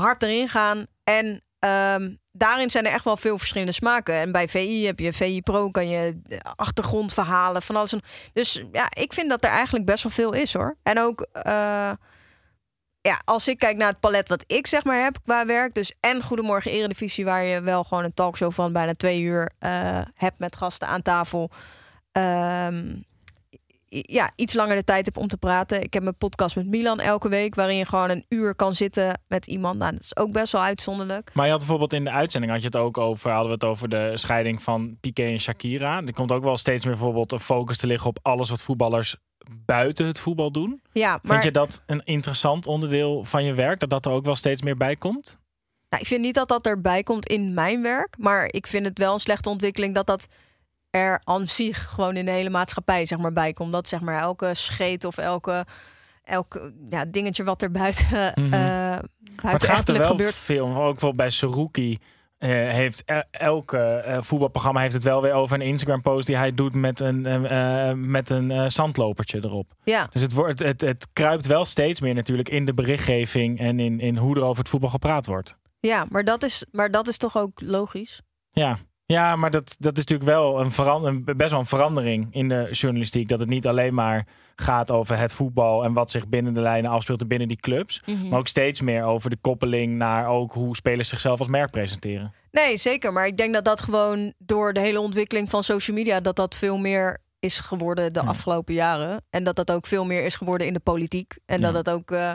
hard 0.00 0.22
erin 0.22 0.48
gaan. 0.48 0.86
En 1.04 1.42
ehm, 1.58 2.14
daarin 2.32 2.70
zijn 2.70 2.86
er 2.86 2.92
echt 2.92 3.04
wel 3.04 3.16
veel 3.16 3.38
verschillende 3.38 3.72
smaken. 3.72 4.14
En 4.14 4.32
bij 4.32 4.48
VI 4.48 4.86
heb 4.86 4.98
je 4.98 5.12
VI 5.12 5.40
Pro, 5.42 5.70
kan 5.70 5.88
je 5.88 6.20
achtergrondverhalen 6.56 7.62
van 7.62 7.76
alles. 7.76 7.92
en- 7.92 8.02
Dus 8.32 8.62
ja, 8.72 8.86
ik 8.92 9.12
vind 9.12 9.28
dat 9.28 9.44
er 9.44 9.50
eigenlijk 9.50 9.84
best 9.86 10.02
wel 10.02 10.12
veel 10.12 10.32
is 10.32 10.52
hoor. 10.54 10.76
En 10.82 10.98
ook 11.00 11.20
eh, 11.32 11.90
ja, 13.00 13.20
als 13.24 13.48
ik 13.48 13.58
kijk 13.58 13.76
naar 13.76 13.88
het 13.88 14.00
palet 14.00 14.28
wat 14.28 14.44
ik 14.46 14.66
zeg 14.66 14.84
maar 14.84 15.02
heb 15.02 15.16
qua 15.24 15.46
werk, 15.46 15.74
dus 15.74 15.92
en 16.00 16.22
Goedemorgen 16.22 16.70
Eredivisie, 16.70 17.24
waar 17.24 17.42
je 17.44 17.60
wel 17.60 17.84
gewoon 17.84 18.04
een 18.04 18.14
talkshow 18.14 18.52
van 18.52 18.72
bijna 18.72 18.94
twee 18.94 19.20
uur 19.20 19.52
eh, 19.58 20.00
hebt 20.14 20.38
met 20.38 20.56
gasten 20.56 20.88
aan 20.88 21.02
tafel. 21.02 21.50
Ehm, 22.12 22.94
ja, 23.88 24.32
iets 24.36 24.54
langer 24.54 24.76
de 24.76 24.84
tijd 24.84 25.04
heb 25.04 25.16
om 25.16 25.28
te 25.28 25.36
praten. 25.36 25.82
Ik 25.82 25.94
heb 25.94 26.02
mijn 26.02 26.16
podcast 26.16 26.56
met 26.56 26.66
Milan 26.66 27.00
elke 27.00 27.28
week, 27.28 27.54
waarin 27.54 27.76
je 27.76 27.84
gewoon 27.84 28.10
een 28.10 28.24
uur 28.28 28.54
kan 28.54 28.74
zitten 28.74 29.20
met 29.28 29.46
iemand. 29.46 29.78
Nou, 29.78 29.92
dat 29.92 30.00
is 30.00 30.16
ook 30.16 30.32
best 30.32 30.52
wel 30.52 30.62
uitzonderlijk. 30.62 31.30
Maar 31.34 31.44
je 31.44 31.50
had 31.50 31.60
bijvoorbeeld 31.60 31.92
in 31.92 32.04
de 32.04 32.10
uitzending 32.10 32.52
had 32.52 32.60
je 32.60 32.66
het 32.66 32.76
ook 32.76 32.98
over, 32.98 33.30
hadden 33.30 33.48
we 33.48 33.54
het 33.54 33.64
over 33.64 33.88
de 33.88 34.10
scheiding 34.14 34.62
van 34.62 34.96
Piqué 35.00 35.24
en 35.24 35.40
Shakira. 35.40 36.02
Er 36.02 36.12
komt 36.12 36.32
ook 36.32 36.44
wel 36.44 36.56
steeds 36.56 36.84
meer 36.84 36.94
bijvoorbeeld 36.94 37.32
een 37.32 37.40
focus 37.40 37.78
te 37.78 37.86
liggen 37.86 38.08
op 38.08 38.18
alles 38.22 38.50
wat 38.50 38.60
voetballers 38.60 39.16
buiten 39.64 40.06
het 40.06 40.18
voetbal 40.18 40.52
doen. 40.52 40.82
Ja, 40.92 41.10
maar 41.10 41.32
Vind 41.32 41.44
je 41.44 41.50
dat 41.50 41.82
een 41.86 42.02
interessant 42.04 42.66
onderdeel 42.66 43.24
van 43.24 43.44
je 43.44 43.54
werk? 43.54 43.80
Dat 43.80 43.90
dat 43.90 44.06
er 44.06 44.12
ook 44.12 44.24
wel 44.24 44.34
steeds 44.34 44.62
meer 44.62 44.76
bij 44.76 44.96
komt? 44.96 45.38
Nou, 45.88 46.02
ik 46.02 46.08
vind 46.08 46.20
niet 46.20 46.34
dat 46.34 46.48
dat 46.48 46.66
erbij 46.66 47.02
komt 47.02 47.26
in 47.26 47.54
mijn 47.54 47.82
werk. 47.82 48.14
Maar 48.18 48.46
ik 48.50 48.66
vind 48.66 48.84
het 48.84 48.98
wel 48.98 49.12
een 49.12 49.20
slechte 49.20 49.48
ontwikkeling 49.48 49.94
dat 49.94 50.06
dat 50.06 50.26
er 50.98 51.20
aan 51.24 51.46
zich 51.46 51.88
gewoon 51.88 52.16
in 52.16 52.24
de 52.24 52.30
hele 52.30 52.50
maatschappij 52.50 53.06
zeg 53.06 53.18
maar, 53.18 53.32
bij 53.32 53.52
komt. 53.52 53.72
Dat 53.72 53.88
zeg 53.88 54.00
maar 54.00 54.20
elke 54.20 54.50
scheet 54.54 55.04
of 55.04 55.18
elke, 55.18 55.66
elke 56.24 56.72
ja, 56.88 57.04
dingetje 57.04 57.44
wat 57.44 57.62
er 57.62 57.70
buiten, 57.70 58.32
Maar 59.42 59.52
het 59.52 59.64
gaat 59.64 59.88
er 59.88 59.98
wel 59.98 60.06
gebeurt. 60.06 60.34
veel. 60.34 60.66
Ook 60.66 60.74
bijvoorbeeld 60.74 61.16
bij 61.16 61.30
Saruki 61.30 61.98
eh, 62.38 62.48
heeft 62.50 63.04
elke 63.30 63.78
eh, 63.78 64.18
voetbalprogramma 64.20 64.80
heeft 64.80 64.94
het 64.94 65.02
wel 65.04 65.22
weer 65.22 65.32
over 65.32 65.60
een 65.60 65.66
Instagram 65.66 66.02
post 66.02 66.26
die 66.26 66.36
hij 66.36 66.52
doet 66.52 66.74
met 66.74 67.00
een, 67.00 68.10
met 68.10 68.30
een 68.30 68.70
zandlopertje 68.70 69.38
erop. 69.44 69.74
Ja. 69.84 70.08
Dus 70.12 70.22
het, 70.22 70.32
wordt, 70.32 70.58
het, 70.58 70.80
het 70.80 71.08
kruipt 71.12 71.46
wel 71.46 71.64
steeds 71.64 72.00
meer 72.00 72.14
natuurlijk 72.14 72.48
in 72.48 72.66
de 72.66 72.74
berichtgeving 72.74 73.58
en 73.58 73.80
in, 73.80 74.00
in 74.00 74.16
hoe 74.16 74.36
er 74.36 74.42
over 74.42 74.58
het 74.58 74.68
voetbal 74.68 74.90
gepraat 74.90 75.26
wordt. 75.26 75.56
ja, 75.80 76.06
maar 76.08 76.24
dat, 76.24 76.42
is, 76.42 76.64
maar 76.70 76.90
dat 76.90 77.08
is 77.08 77.16
toch 77.16 77.36
ook 77.36 77.60
logisch? 77.60 78.20
Ja, 78.50 78.78
ja 79.12 79.36
maar 79.36 79.50
dat, 79.50 79.76
dat 79.78 79.92
is 79.98 80.04
natuurlijk 80.04 80.30
wel 80.30 80.60
een, 80.60 80.72
veran- 80.72 81.04
een 81.06 81.24
best 81.24 81.50
wel 81.50 81.60
een 81.60 81.66
verandering 81.66 82.28
in 82.30 82.48
de 82.48 82.68
journalistiek. 82.70 83.28
Dat 83.28 83.38
het 83.40 83.48
niet 83.48 83.66
alleen 83.66 83.94
maar 83.94 84.26
gaat 84.56 84.90
over 84.90 85.18
het 85.18 85.32
voetbal 85.32 85.84
en 85.84 85.92
wat 85.92 86.10
zich 86.10 86.28
binnen 86.28 86.54
de 86.54 86.60
lijnen 86.60 86.90
afspeelt 86.90 87.20
en 87.20 87.28
binnen 87.28 87.48
die 87.48 87.56
clubs. 87.56 88.02
Mhm. 88.06 88.28
Maar 88.28 88.38
ook 88.38 88.48
steeds 88.48 88.80
meer 88.80 89.04
over 89.04 89.30
de 89.30 89.36
koppeling 89.40 89.96
naar 89.96 90.26
ook 90.28 90.52
hoe 90.52 90.76
spelers 90.76 91.08
zichzelf 91.08 91.38
als 91.38 91.48
merk 91.48 91.70
presenteren. 91.70 92.32
Nee, 92.50 92.76
zeker. 92.76 93.12
Maar 93.12 93.26
ik 93.26 93.36
denk 93.36 93.54
dat 93.54 93.64
dat 93.64 93.80
gewoon 93.80 94.32
door 94.38 94.72
de 94.72 94.80
hele 94.80 95.00
ontwikkeling 95.00 95.50
van 95.50 95.62
social 95.62 95.96
media... 95.96 96.20
dat 96.20 96.36
dat 96.36 96.54
veel 96.54 96.78
meer 96.78 97.18
is 97.40 97.58
geworden 97.60 98.12
de 98.12 98.20
Ja. 98.22 98.26
afgelopen 98.28 98.74
jaren. 98.74 99.24
En 99.30 99.44
dat 99.44 99.56
dat 99.56 99.70
ook 99.70 99.86
veel 99.86 100.04
meer 100.04 100.24
is 100.24 100.34
geworden 100.36 100.66
in 100.66 100.72
de 100.72 100.80
politiek. 100.80 101.36
En 101.46 101.60
Ja. 101.60 101.70
dat 101.72 101.84
dat 101.84 101.94
ook 101.94 102.10
eh, 102.10 102.32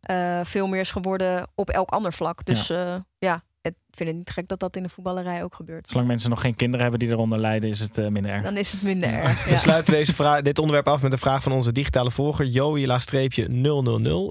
eh, 0.00 0.44
veel 0.46 0.66
meer 0.66 0.80
is 0.80 0.90
geworden 0.90 1.46
op 1.54 1.70
elk 1.70 1.90
ander 1.90 2.12
vlak. 2.12 2.44
Dus 2.44 2.66
ja, 2.66 3.04
ja 3.18 3.42
het, 3.64 3.74
ik 3.88 3.96
vind 3.96 4.08
het 4.08 4.18
niet 4.18 4.30
gek 4.30 4.48
dat 4.48 4.60
dat 4.60 4.76
in 4.76 4.82
de 4.82 4.88
voetballerij 4.88 5.42
ook 5.44 5.54
gebeurt. 5.54 5.88
Zolang 5.88 6.06
mensen 6.08 6.30
nog 6.30 6.40
geen 6.40 6.54
kinderen 6.56 6.82
hebben 6.82 7.00
die 7.00 7.08
eronder 7.08 7.38
lijden, 7.38 7.70
is 7.70 7.80
het 7.80 7.98
eh, 7.98 8.08
minder 8.08 8.32
erg. 8.32 8.42
Dan 8.42 8.56
is 8.56 8.72
het 8.72 8.82
minder 8.82 9.08
erg. 9.12 9.44
We 9.44 9.50
Ja. 9.50 9.56
sluiten 9.56 9.92
deze 9.92 10.14
vraag, 10.14 10.42
dit 10.42 10.58
onderwerp 10.58 10.88
af 10.88 11.02
met 11.02 11.12
een 11.12 11.18
vraag 11.18 11.42
van 11.42 11.52
onze 11.52 11.72
digitale 11.72 12.10
volger, 12.10 12.46
Joey-000. 12.46 13.46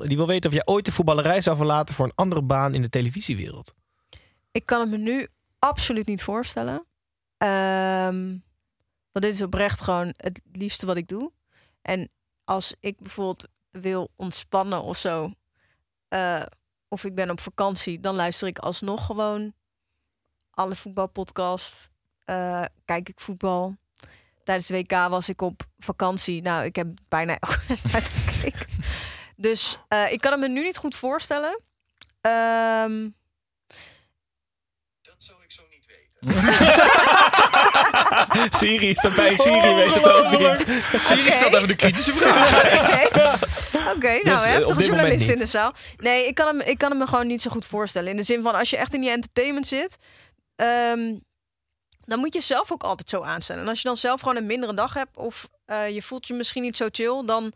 Die 0.08 0.18
wil 0.18 0.28
weten 0.28 0.50
of 0.50 0.56
jij 0.56 0.66
ooit 0.66 0.86
de 0.86 0.92
voetballerij 0.92 1.42
zou 1.42 1.58
verlaten 1.58 1.96
voor 1.96 2.06
een 2.06 2.16
andere 2.16 2.42
baan 2.44 2.74
in 2.74 2.82
de 2.82 2.90
televisiewereld. 2.90 3.74
Ik 4.52 4.66
kan 4.66 4.80
het 4.80 4.90
me 4.90 4.98
nu 4.98 5.28
absoluut 5.60 6.08
niet 6.08 6.24
voorstellen. 6.24 6.86
Ehm, 7.38 8.28
want 9.12 9.26
dit 9.26 9.34
is 9.34 9.42
oprecht 9.42 9.82
gewoon 9.82 10.14
het 10.18 10.42
liefste 10.52 10.86
wat 10.86 10.98
ik 10.98 11.08
doe. 11.08 11.32
En 11.82 12.10
als 12.44 12.76
ik 12.80 13.00
bijvoorbeeld 13.00 13.48
wil 13.72 14.12
ontspannen 14.16 14.84
of 14.84 14.98
zo, 14.98 15.32
eh, 16.08 16.42
of 16.94 17.04
ik 17.04 17.16
ben 17.16 17.30
op 17.30 17.40
vakantie, 17.40 18.00
dan 18.00 18.16
luister 18.16 18.48
ik 18.48 18.60
alsnog 18.60 19.06
gewoon 19.06 19.54
alle 20.52 20.76
voetbalpodcast. 20.76 21.90
eh, 22.26 22.64
kijk 22.86 23.10
ik 23.10 23.20
voetbal. 23.20 23.76
Tijdens 24.44 24.68
de 24.68 24.74
WK 24.74 24.92
was 24.92 25.30
ik 25.30 25.42
op 25.42 25.64
vakantie. 25.78 26.42
Nou, 26.42 26.66
ik 26.66 26.76
heb 26.76 26.88
bijna 27.08 27.38
elke 27.40 27.60
wedstrijd 27.68 28.04
gekeken. 28.04 28.68
Dus 29.36 29.78
eh, 29.88 30.12
ik 30.12 30.22
kan 30.22 30.32
het 30.32 30.40
me 30.40 30.48
nu 30.48 30.62
niet 30.64 30.78
goed 30.78 30.96
voorstellen. 30.96 31.62
Ehm, 32.22 33.10
Siri, 38.60 38.96
bij 39.16 39.38
Siri 39.38 39.76
weet 39.76 39.94
het 39.94 40.08
ook 40.08 40.40
niet. 40.40 40.84
Siri 41.02 41.32
stelt 41.32 41.54
even 41.54 41.68
de 41.68 41.76
kritische 41.76 42.14
vraag. 42.20 42.52
Oké, 43.96 44.20
nou, 44.24 44.24
Dus, 44.24 44.44
we 44.44 44.48
eh, 44.48 44.68
een 44.68 44.78
journalist 44.78 45.30
in 45.30 45.38
de 45.38 45.46
zaal. 45.46 45.74
Nee, 45.98 46.28
ik 46.28 46.36
kan, 46.36 46.48
hem, 46.48 46.62
ik 46.62 46.78
kan 46.78 46.90
hem 46.90 47.00
me 47.00 47.08
gewoon 47.08 47.28
niet 47.28 47.42
zo 47.42 47.50
goed 47.50 47.66
voorstellen. 47.66 48.10
In 48.10 48.16
de 48.16 48.24
zin 48.24 48.42
van, 48.42 48.56
als 48.56 48.70
je 48.70 48.78
echt 48.78 48.94
in 48.94 49.02
die 49.02 49.10
entertainment 49.10 49.68
zit... 49.68 49.98
ehm, 50.56 51.16
dan 52.06 52.20
moet 52.20 52.34
je 52.34 52.42
zelf 52.42 52.72
ook 52.72 52.84
altijd 52.84 53.10
zo 53.10 53.22
aanstellen. 53.22 53.62
En 53.62 53.68
als 53.68 53.82
je 53.82 53.88
dan 53.88 53.98
zelf 53.98 54.22
gewoon 54.22 54.36
een 54.36 54.46
mindere 54.46 54.74
dag 54.74 54.94
hebt... 54.94 55.18
of 55.18 55.50
eh, 55.66 55.90
je 55.90 56.02
voelt 56.02 56.28
je 56.28 56.34
misschien 56.34 56.62
niet 56.64 56.78
zo 56.78 56.88
chill... 56.92 57.24
dan 57.26 57.54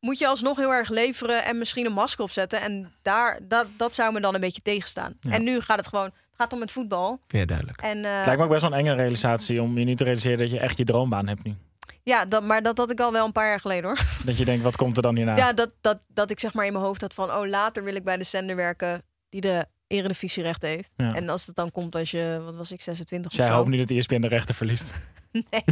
moet 0.00 0.18
je 0.18 0.26
alsnog 0.26 0.56
heel 0.56 0.72
erg 0.72 0.88
leveren 0.88 1.44
en 1.44 1.58
misschien 1.58 1.86
een 1.86 1.92
masker 1.92 2.24
opzetten. 2.24 2.60
En 2.60 2.94
daar, 3.02 3.38
dat, 3.42 3.66
dat 3.76 3.94
zou 3.94 4.12
me 4.12 4.20
dan 4.20 4.34
een 4.34 4.40
beetje 4.40 4.62
tegenstaan. 4.62 5.16
Ja. 5.20 5.30
En 5.30 5.42
nu 5.42 5.60
gaat 5.60 5.78
het 5.78 5.86
gewoon... 5.86 6.12
Het 6.36 6.42
gaat 6.42 6.52
om 6.52 6.60
het 6.60 6.72
voetbal. 6.72 7.20
Ja, 7.26 7.44
duidelijk. 7.44 7.80
En, 7.80 8.04
eh, 8.04 8.16
Het 8.16 8.24
lijkt 8.26 8.36
me 8.40 8.44
ook 8.46 8.50
best 8.50 8.62
wel 8.62 8.72
een 8.72 8.78
enge 8.78 8.94
realisatie 8.94 9.62
om 9.62 9.78
je 9.78 9.84
nu 9.84 9.94
te 9.94 10.04
realiseren 10.04 10.38
dat 10.38 10.50
je 10.50 10.58
echt 10.58 10.78
je 10.78 10.84
droombaan 10.84 11.26
hebt 11.28 11.44
nu. 11.44 11.54
Ja, 12.02 12.24
dat, 12.24 12.42
maar 12.42 12.62
dat 12.62 12.78
had 12.78 12.90
ik 12.90 13.00
al 13.00 13.12
wel 13.12 13.24
een 13.26 13.32
paar 13.32 13.46
jaar 13.48 13.60
geleden 13.60 13.84
hoor. 13.84 13.98
Dat 14.24 14.38
je 14.38 14.44
denkt, 14.44 14.62
wat 14.62 14.76
komt 14.76 14.96
er 14.96 15.02
dan 15.02 15.16
hierna? 15.16 15.36
Ja, 15.36 15.52
dat, 15.52 15.74
dat, 15.80 16.04
dat 16.08 16.30
ik 16.30 16.40
zeg 16.40 16.54
maar 16.54 16.66
in 16.66 16.72
mijn 16.72 16.84
hoofd 16.84 17.00
had 17.00 17.14
van... 17.14 17.30
oh, 17.32 17.46
later 17.48 17.84
wil 17.84 17.94
ik 17.94 18.04
bij 18.04 18.16
de 18.16 18.24
zender 18.24 18.56
werken 18.56 19.02
die 19.28 19.40
de 19.40 19.66
eredivisierecht 19.86 20.62
heeft. 20.62 20.92
Ja. 20.96 21.14
En 21.14 21.28
als 21.28 21.46
het 21.46 21.54
dan 21.56 21.70
komt 21.70 21.94
als 21.94 22.10
je, 22.10 22.40
wat 22.44 22.54
was 22.54 22.72
ik, 22.72 22.80
26 22.82 23.30
Dus 23.30 23.38
jij 23.38 23.48
of 23.48 23.52
zo. 23.54 23.58
hoopt 23.58 23.70
niet 23.70 23.88
dat 23.88 23.96
ESPN 23.96 24.20
de 24.20 24.28
rechten 24.28 24.54
verliest. 24.54 24.92
Nee. 25.50 25.64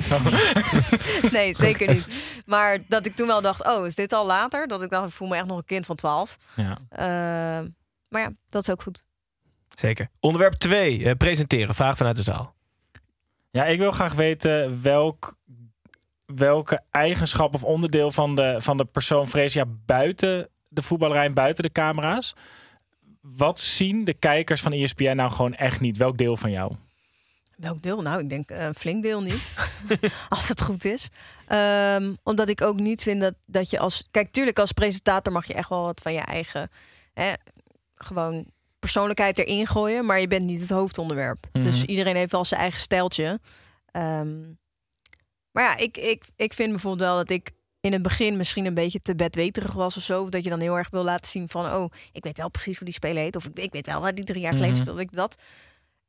nee, 1.33 1.55
zeker 1.55 1.95
niet. 1.95 2.07
Maar 2.47 2.79
dat 2.89 3.07
ik 3.07 3.15
toen 3.17 3.27
wel 3.27 3.41
dacht, 3.43 3.67
oh, 3.67 3.87
is 3.87 3.95
dit 3.95 4.13
al 4.13 4.27
later? 4.27 4.67
Dat 4.67 4.83
ik 4.83 4.91
dacht, 4.91 5.09
ik 5.09 5.13
voel 5.15 5.29
me 5.29 5.37
echt 5.37 5.47
nog 5.47 5.57
een 5.59 5.65
kind 5.65 5.87
van 5.87 5.97
12. 5.97 6.37
Ja. 6.57 6.79
Eh, 6.89 7.67
maar 8.09 8.21
ja, 8.21 8.31
dat 8.49 8.63
is 8.63 8.71
ook 8.71 8.83
goed. 8.83 9.05
Zeker. 9.75 10.09
Onderwerp 10.21 10.55
2. 10.55 11.17
presenteren. 11.17 11.75
Vraag 11.75 11.97
vanuit 11.97 12.17
de 12.17 12.23
zaal. 12.23 12.55
Ja, 13.51 13.65
ik 13.65 13.79
wil 13.79 13.91
graag 13.91 14.15
weten 14.15 14.83
welk, 14.83 15.37
welke 16.27 16.81
eigenschap 16.91 17.55
of 17.55 17.65
onderdeel 17.65 18.11
van 18.11 18.37
de, 18.37 18.55
van 18.59 18.77
de 18.77 18.85
persoon 18.85 19.29
vrees 19.29 19.53
je 19.53 19.67
buiten 19.87 20.49
de 20.69 20.83
voetballerij 20.83 21.25
en 21.25 21.35
buiten 21.35 21.63
de 21.65 21.73
camera's. 21.73 22.35
Wat 23.21 23.61
zien 23.61 24.05
de 24.05 24.15
kijkers 24.15 24.61
van 24.61 24.73
ESPN 24.73 25.17
nou 25.17 25.31
gewoon 25.31 25.55
echt 25.55 25.81
niet? 25.81 25.97
Welk 25.97 26.19
deel 26.19 26.37
van 26.37 26.51
jou? 26.51 26.73
Welk 27.57 27.83
deel? 27.83 28.03
Nou, 28.03 28.21
ik 28.21 28.29
denk 28.29 28.51
eh, 28.51 28.65
een 28.65 28.75
flink 28.75 29.03
deel 29.03 29.23
niet. 29.23 29.53
als 30.29 30.49
het 30.49 30.63
goed 30.63 30.85
is. 30.85 31.09
Ehm, 31.47 32.15
omdat 32.23 32.49
ik 32.49 32.61
ook 32.61 32.81
niet 32.81 33.03
vind 33.03 33.21
dat, 33.21 33.35
dat 33.47 33.71
je 33.71 33.79
als... 33.79 34.09
Kijk, 34.11 34.31
tuurlijk 34.31 34.59
als 34.59 34.73
presentator 34.73 35.33
mag 35.33 35.47
je 35.47 35.55
echt 35.55 35.69
wel 35.69 35.83
wat 35.85 36.01
van 36.03 36.13
je 36.13 36.21
eigen... 36.21 36.71
Hè, 37.15 37.33
gewoon 37.95 38.47
persoonlijkheid 38.83 39.39
erin 39.39 39.67
gooien. 39.67 40.05
Maar 40.07 40.21
je 40.21 40.27
bent 40.29 40.45
niet 40.45 40.61
het 40.61 40.71
hoofdonderwerp. 40.71 41.39
Mhm. 41.53 41.65
Dus 41.65 41.85
iedereen 41.85 42.17
heeft 42.17 42.33
wel 42.33 42.45
zijn 42.45 42.61
eigen 42.61 42.81
stijltje. 42.81 43.41
Ehm, 43.91 44.41
maar 45.51 45.65
ja, 45.65 45.77
ik, 45.77 45.97
ik, 45.97 46.25
ik 46.37 46.53
vind 46.53 46.71
bijvoorbeeld 46.71 47.09
wel 47.09 47.17
dat 47.17 47.31
ik 47.31 47.51
in 47.81 47.93
het 47.93 48.03
begin 48.03 48.37
misschien 48.37 48.67
een 48.67 48.75
beetje 48.75 49.03
te 49.03 49.15
bedweterig 49.15 49.73
was 49.73 49.97
of 49.97 50.03
zo. 50.03 50.23
Of 50.23 50.29
dat 50.29 50.45
je 50.45 50.51
dan 50.51 50.61
heel 50.61 50.77
erg 50.77 50.91
wil 50.91 51.03
laten 51.05 51.31
zien 51.31 51.49
van... 51.49 51.73
oh, 51.75 51.91
ik 52.13 52.25
weet 52.25 52.37
wel 52.39 52.49
precies 52.51 52.77
hoe 52.77 52.85
die 52.87 52.95
speler 52.95 53.23
heet. 53.23 53.37
Of 53.37 53.45
ik, 53.47 53.59
ik 53.59 53.73
weet 53.73 53.87
wel 53.87 54.01
waar 54.01 54.15
die 54.15 54.25
drie 54.25 54.41
jaar 54.41 54.53
geleden 54.53 54.73
Mhm. 54.73 54.83
speelde. 54.83 55.01
Ik 55.01 55.13
dat. 55.13 55.43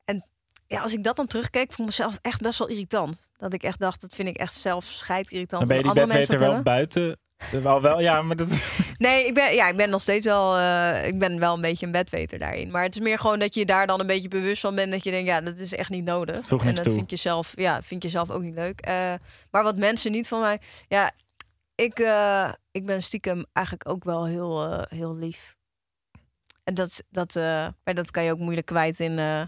En 0.05 0.25
ja, 0.67 0.81
als 0.81 0.93
ik 0.93 1.03
dat 1.03 1.15
dan 1.15 1.27
terugkeek, 1.27 1.67
vond 1.71 1.79
ik 1.79 1.85
mezelf 1.97 2.17
echt 2.21 2.41
best 2.41 2.59
wel 2.59 2.67
irritant. 2.67 3.29
Dat 3.37 3.53
ik 3.53 3.63
echt 3.63 3.79
dacht, 3.79 4.01
dat 4.01 4.15
vind 4.15 4.27
ik 4.27 4.37
echt 4.37 4.53
zelf 4.53 4.85
scheid 4.85 5.31
irritant. 5.31 5.67
Dan 5.67 5.77
ben 5.77 5.77
je 5.77 5.93
die 5.93 6.03
bedweter 6.03 6.39
wel 6.39 6.61
buiten. 6.61 7.17
Wel, 7.61 7.81
wel, 7.81 7.99
ja, 8.01 8.21
maar 8.21 8.35
dat... 8.35 8.49
Nee, 8.97 9.25
ik 9.25 9.33
ben, 9.33 9.53
ja, 9.53 9.69
ik 9.69 9.75
ben 9.75 9.89
nog 9.89 10.01
steeds 10.01 10.25
wel, 10.25 10.57
eh, 10.57 11.07
ik 11.07 11.19
ben 11.19 11.39
wel 11.39 11.53
een 11.53 11.61
beetje 11.61 11.85
een 11.85 11.91
bedweter 11.91 12.39
daarin. 12.39 12.71
Maar 12.71 12.83
het 12.83 12.95
is 12.95 13.01
meer 13.01 13.19
gewoon 13.19 13.39
dat 13.39 13.53
je 13.53 13.65
daar 13.65 13.87
dan 13.87 13.99
een 13.99 14.07
beetje 14.07 14.27
bewust 14.27 14.61
van 14.61 14.75
bent. 14.75 14.91
Dat 14.91 15.03
je 15.03 15.11
denkt, 15.11 15.27
ja, 15.27 15.41
dat 15.41 15.57
is 15.57 15.73
echt 15.73 15.89
niet 15.89 16.03
nodig. 16.03 16.49
En 16.51 16.75
dat 16.75 16.83
toe. 16.83 16.93
vind 16.93 17.09
je 17.09 17.15
zelf, 17.15 17.53
ja, 17.55 17.81
vind 17.81 18.03
je 18.03 18.09
zelf 18.09 18.29
ook 18.29 18.41
niet 18.41 18.55
leuk. 18.55 18.81
Eh, 18.81 19.13
maar 19.51 19.63
wat 19.63 19.77
mensen 19.77 20.11
niet 20.11 20.27
van 20.27 20.39
mij, 20.39 20.59
ja, 20.87 21.11
ik, 21.75 21.99
eh, 21.99 22.51
ik 22.71 22.85
ben 22.85 23.03
stiekem 23.03 23.45
eigenlijk 23.51 23.89
ook 23.89 24.03
wel 24.03 24.25
heel, 24.25 24.85
heel 24.89 25.15
lief. 25.15 25.55
En 26.63 26.73
dat, 26.73 27.03
dat, 27.09 27.35
maar 27.83 27.93
dat 27.93 28.11
kan 28.11 28.23
je 28.23 28.31
ook 28.31 28.39
moeilijk 28.39 28.67
kwijt 28.67 28.99
in, 28.99 29.47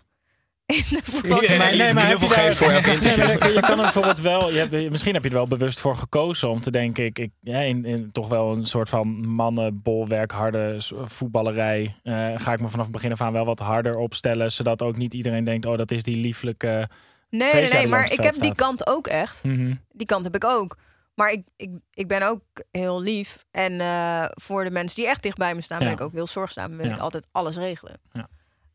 in 0.78 0.84
de 0.90 1.00
voetbal. 1.04 1.40
Nee, 1.42 1.94
maar 1.94 2.08
heb 2.08 2.20
je 2.20 2.28
daar- 2.28 2.56
voor 2.56 2.72
Nee, 2.72 3.60
kan 3.60 3.70
er 3.70 3.76
bijvoorbeeld 3.76 4.20
wel. 4.20 4.52
Je 4.52 4.58
hebt, 4.58 4.90
misschien 4.90 5.14
heb 5.14 5.24
je 5.24 5.30
er 5.30 5.36
wel 5.36 5.48
bewust 5.48 5.80
voor 5.80 5.96
gekozen 5.96 6.50
om 6.50 6.62
te 6.62 6.72
denken. 6.72 7.06
Ik, 7.06 7.20
ik, 7.20 7.32
ja, 7.40 7.60
in, 7.60 7.86
in 7.86 8.12
toch 8.12 8.28
wel 8.28 8.52
een 8.56 8.66
soort 8.66 8.90
van 8.90 9.28
mannenbolwerk, 9.28 10.32
harde 10.32 10.76
voetballerij. 11.04 11.96
eh, 12.04 12.14
ga 12.36 12.54
ik 12.54 12.60
me 12.62 12.68
vanaf 12.68 12.86
het 12.86 12.94
begin 12.96 13.12
af 13.12 13.22
aan 13.22 13.34
wel 13.34 13.46
wat 13.46 13.60
harder 13.60 13.96
opstellen. 13.98 14.52
Zodat 14.52 14.82
ook 14.82 14.98
niet 14.98 15.14
iedereen 15.14 15.44
denkt: 15.44 15.66
oh, 15.66 15.78
dat 15.78 15.92
is 15.92 16.04
die 16.04 16.18
lieflijke. 16.18 16.90
Nee, 17.30 17.54
nee, 17.72 17.88
maar 17.88 18.12
ik 18.12 18.24
heb 18.24 18.34
die 18.34 18.56
kant 18.56 18.88
ook 18.88 19.08
echt. 19.08 19.44
Mhm. 19.44 19.74
Die 19.92 20.08
kant 20.08 20.24
heb 20.24 20.36
ik 20.36 20.44
ook. 20.44 20.78
Maar 21.16 21.32
ik, 21.32 21.44
ik, 21.56 21.70
ik 21.94 22.08
ben 22.08 22.22
ook 22.22 22.42
heel 22.72 23.02
lief. 23.02 23.46
En 23.52 23.82
eh, 23.82 24.26
voor 24.30 24.64
de 24.64 24.72
mensen 24.72 24.96
die 24.96 25.08
echt 25.08 25.24
dicht 25.24 25.38
bij 25.38 25.56
me 25.56 25.62
staan, 25.62 25.80
ben 25.80 25.92
ik 25.92 26.02
ook 26.02 26.14
heel 26.14 26.28
zorgzaam. 26.28 26.72
En 26.72 26.78
wil 26.78 26.86
Ja. 26.86 26.92
ik 26.94 27.00
altijd 27.00 27.28
alles 27.32 27.56
regelen. 27.58 28.00
Ja. 28.12 28.28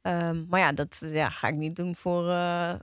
Ehm, 0.03 0.45
maar 0.49 0.61
ja, 0.61 0.73
dat 0.73 1.03
ja, 1.13 1.31
ga 1.31 1.49
ik 1.49 1.55
niet 1.55 1.77
doen 1.77 1.97
voor. 1.97 2.31
eh, 2.31 2.75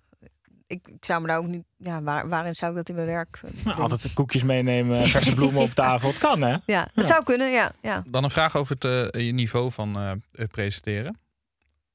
ik, 0.68 0.88
ik 0.88 1.06
zou 1.06 1.22
me 1.22 1.28
daar 1.28 1.38
ook 1.38 1.48
niet. 1.48 1.64
Ja, 1.78 2.02
waar, 2.02 2.30
waarin 2.30 2.56
zou 2.56 2.72
ik 2.72 2.78
dat 2.78 2.90
in 2.90 2.96
mijn 2.96 3.08
werk 3.08 3.40
eh, 3.44 3.52
Nou, 3.64 3.64
doen? 3.76 3.84
altijd 3.84 4.14
koekjes 4.14 4.44
meenemen, 4.44 5.08
verse 5.08 5.34
bloemen 5.34 5.62
op 5.62 5.70
tafel. 5.70 6.10
Het 6.10 6.18
kan, 6.18 6.42
hè? 6.42 6.58
Ja, 6.66 6.82
het 6.82 6.92
Ja. 6.94 7.06
zou 7.06 7.24
kunnen, 7.24 7.52
ja. 7.52 7.72
ja. 7.82 8.04
Dan 8.08 8.24
een 8.24 8.30
vraag 8.30 8.56
over 8.56 8.76
het 8.80 9.14
eh, 9.16 9.26
je 9.26 9.32
niveau 9.32 9.72
van 9.72 9.96
eh, 10.32 10.46
presenteren. 10.48 11.20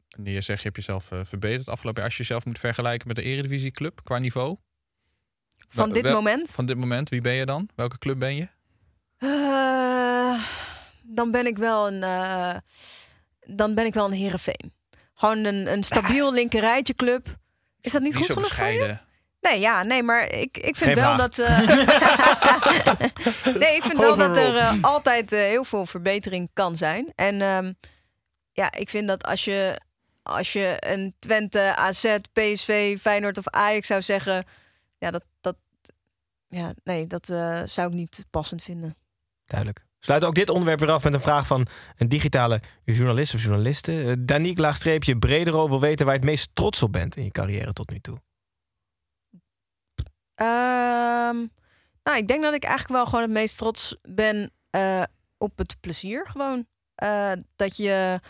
En 0.08 0.24
Je 0.24 0.40
zegt, 0.40 0.58
je 0.58 0.64
hebt 0.64 0.76
jezelf 0.76 1.10
eh, 1.12 1.18
verbeterd 1.22 1.68
afgelopen 1.68 2.00
jaar. 2.02 2.04
Als 2.10 2.16
je 2.18 2.22
jezelf 2.22 2.44
moet 2.44 2.58
vergelijken 2.58 3.06
met 3.08 3.16
de 3.16 3.22
Eredivisieclub 3.22 4.00
qua 4.04 4.18
niveau. 4.18 4.56
Van 5.68 5.84
Wel- 5.84 5.94
dit 5.94 6.02
wel- 6.02 6.14
moment. 6.14 6.50
Van 6.50 6.66
dit 6.66 6.76
moment, 6.76 7.08
wie 7.08 7.20
ben 7.20 7.32
je 7.32 7.46
dan? 7.46 7.68
Welke 7.74 7.98
club 7.98 8.18
ben 8.18 8.34
je? 8.36 8.48
Eh, 9.18 10.42
dan 11.02 11.30
ben 11.30 11.46
ik 11.46 11.58
wel 11.58 11.86
een. 11.92 12.02
eh, 12.02 12.54
dan 13.46 13.74
ben 13.74 13.86
ik 13.86 13.94
wel 13.94 14.06
een 14.06 14.12
Herenveen. 14.12 14.72
Gewoon 15.22 15.44
een, 15.44 15.72
een 15.72 15.82
stabiel 15.82 16.32
linkerrijtje 16.38 16.94
club. 16.94 17.26
Is 17.80 17.92
dat 17.92 18.02
niet 18.02 18.14
Niet 18.14 18.24
goed 18.24 18.32
genoeg 18.32 18.54
voor 18.54 18.66
je? 18.66 18.96
Nee, 19.40 19.60
ja, 19.60 19.82
nee, 19.82 20.02
maar 20.02 20.32
ik, 20.32 20.58
ik 20.58 20.76
vind 20.76 20.94
wel 20.94 21.16
dat. 21.16 21.38
eh, 21.38 21.58
nee, 23.62 23.76
ik 23.76 23.82
vind 23.82 23.98
wel 23.98 24.16
dat 24.16 24.36
er 24.36 24.56
eh, 24.56 24.74
altijd 24.80 25.32
eh, 25.32 25.38
heel 25.38 25.64
veel 25.64 25.86
verbetering 25.86 26.50
kan 26.52 26.76
zijn. 26.76 27.12
En 27.14 27.42
ehm, 27.42 27.72
ja, 28.52 28.72
ik 28.72 28.88
vind 28.88 29.08
dat 29.08 29.24
als 29.24 29.44
je, 29.44 29.80
als 30.22 30.52
je 30.52 30.76
een 30.78 31.14
Twente, 31.18 31.76
AZ, 31.76 32.16
PSV, 32.32 32.98
Feyenoord 33.00 33.38
of 33.38 33.48
Ajax 33.48 33.86
zou 33.86 34.02
zeggen. 34.02 34.44
Ja, 34.98 35.10
dat. 35.10 35.24
dat 35.40 35.56
ja, 36.48 36.72
nee, 36.84 37.06
dat 37.06 37.26
zou 37.70 37.88
ik 37.88 37.94
niet 37.94 38.26
passend 38.30 38.62
vinden. 38.62 38.96
Duidelijk. 39.46 39.84
Sluit 40.04 40.24
ook 40.24 40.34
dit 40.34 40.50
onderwerp 40.50 40.80
weer 40.80 40.90
af 40.90 41.04
met 41.04 41.14
een 41.14 41.20
vraag 41.20 41.46
van 41.46 41.66
een 41.96 42.08
digitale 42.08 42.60
journalist 42.84 43.34
of 43.34 43.42
journaliste. 43.42 43.92
Uh, 43.92 44.12
Danique 44.18 44.62
Laagstreepje 44.62 45.18
Bredero 45.18 45.68
wil 45.68 45.80
weten 45.80 46.06
waar 46.06 46.14
je 46.14 46.20
het 46.20 46.30
meest 46.30 46.50
trots 46.54 46.82
op 46.82 46.92
bent 46.92 47.16
in 47.16 47.24
je 47.24 47.30
carrière 47.30 47.72
tot 47.72 47.90
nu 47.90 48.00
toe. 48.00 48.20
Ehm, 50.34 51.36
nou, 52.02 52.16
ik 52.16 52.28
denk 52.28 52.42
dat 52.42 52.54
ik 52.54 52.64
eigenlijk 52.64 52.94
wel 52.94 53.04
gewoon 53.04 53.22
het 53.22 53.30
meest 53.30 53.56
trots 53.56 53.96
ben 54.02 54.50
eh, 54.70 55.02
op 55.38 55.58
het 55.58 55.76
plezier. 55.80 56.26
Gewoon 56.26 56.66
Eh, 57.02 57.32
dat 57.56 57.76
je, 57.76 58.20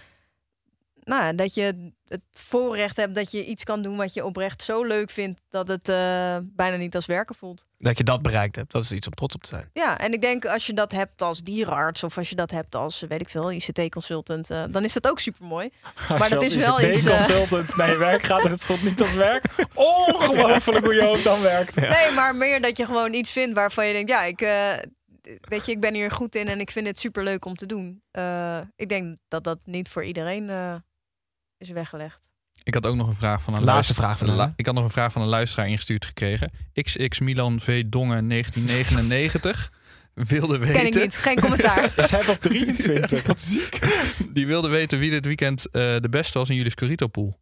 nou, 1.04 1.34
dat 1.34 1.54
je 1.54 1.92
het 2.08 2.20
voorrecht 2.32 2.96
hebt 2.96 3.14
dat 3.14 3.30
je 3.30 3.44
iets 3.44 3.64
kan 3.64 3.82
doen 3.82 3.96
wat 3.96 4.14
je 4.14 4.24
oprecht 4.24 4.62
zo 4.62 4.84
leuk 4.84 5.10
vindt 5.10 5.40
dat 5.50 5.68
het 5.68 5.88
eh, 5.88 6.36
bijna 6.42 6.76
niet 6.76 6.94
als 6.94 7.06
werken 7.06 7.34
voelt. 7.34 7.64
Dat 7.78 7.98
je 7.98 8.04
dat 8.04 8.22
bereikt 8.22 8.56
hebt, 8.56 8.72
dat 8.72 8.82
is 8.84 8.92
iets 8.92 9.06
om 9.06 9.12
trots 9.14 9.34
op 9.34 9.42
te 9.42 9.48
zijn. 9.48 9.70
Ja, 9.72 9.98
en 9.98 10.12
ik 10.12 10.20
denk 10.20 10.44
als 10.44 10.66
je 10.66 10.72
dat 10.72 10.92
hebt 10.92 11.22
als 11.22 11.42
dierenarts 11.42 12.02
of 12.04 12.18
als 12.18 12.28
je 12.28 12.34
dat 12.34 12.50
hebt 12.50 12.74
als, 12.74 13.00
weet 13.08 13.20
ik 13.20 13.28
veel, 13.28 13.52
ICT-consultant, 13.52 14.50
eh, 14.50 14.64
dan 14.70 14.84
is 14.84 14.92
dat 14.92 15.08
ook 15.08 15.18
super 15.18 15.46
mooi. 15.46 15.70
Maar 16.08 16.28
dat 16.28 16.42
is 16.42 16.56
wel 16.56 16.80
iets. 16.82 17.04
eh, 17.04 17.16
consultant 17.16 17.76
naar 17.76 17.90
je 17.90 17.96
werk 17.96 18.22
gaat 18.22 18.44
en 18.44 18.50
het 18.50 18.64
voelt 18.64 18.82
niet 18.82 19.00
als 19.00 19.14
werk. 19.14 19.44
Ongelooflijk 19.74 20.84
hoe 20.84 20.94
je 20.94 21.04
hoofd 21.04 21.24
dan 21.24 21.40
werkt. 21.42 21.76
Nee, 21.92 22.10
maar 22.10 22.34
meer 22.36 22.60
dat 22.60 22.78
je 22.78 22.84
gewoon 22.86 23.12
iets 23.14 23.32
vindt 23.32 23.54
waarvan 23.54 23.86
je 23.86 23.92
denkt, 23.92 24.10
ja, 24.10 24.22
ik, 24.24 24.38
weet 25.40 25.66
je, 25.66 25.72
ik 25.72 25.80
ben 25.80 25.94
hier 25.94 26.10
goed 26.10 26.34
in 26.34 26.48
en 26.48 26.60
ik 26.60 26.70
vind 26.70 26.86
het 26.86 26.98
super 26.98 27.22
leuk 27.22 27.44
om 27.44 27.54
te 27.54 27.66
doen. 27.66 28.02
Ik 28.76 28.88
denk 28.88 29.16
dat 29.28 29.44
dat 29.44 29.62
niet 29.64 29.88
voor 29.88 30.04
iedereen 30.04 30.50
is 31.62 31.70
weggelegd. 31.70 32.28
Ik 32.64 32.74
had 32.74 32.86
ook 32.86 32.96
nog 32.96 33.06
een 33.06 33.14
vraag 33.14 33.42
van 33.42 33.54
een 33.54 33.64
Laatste 33.64 33.94
vraag 33.94 34.18
van 34.18 34.34
La-. 34.34 34.52
Ik 34.56 34.66
had 34.66 34.74
nog 34.74 34.84
een 34.84 34.90
vraag 34.90 35.12
van 35.12 35.22
een 35.22 35.28
luisteraar 35.28 35.68
ingestuurd 35.68 36.04
gekregen. 36.04 36.50
XX 36.82 37.20
Milan 37.20 37.60
V 37.60 37.84
Dongen 37.86 38.28
1999 38.28 39.72
wilde 40.14 40.58
weten. 40.58 40.74
Ken 40.74 40.86
ik 40.86 40.94
niet. 40.94 41.16
Geen 41.16 41.40
commentaar. 41.40 41.92
Is 41.96 42.10
hij 42.10 42.24
pas 42.24 42.38
23? 42.38 43.26
Wat 43.26 43.40
ziek. 43.40 43.78
Die 44.32 44.46
wilde 44.46 44.68
weten 44.68 44.98
wie 44.98 45.10
dit 45.10 45.26
weekend 45.26 45.66
eh, 45.66 45.72
de 45.72 46.08
beste 46.10 46.38
was 46.38 46.48
in 46.48 46.54
jullie 46.56 46.70
Scorito 46.70 47.06
pool. 47.06 47.40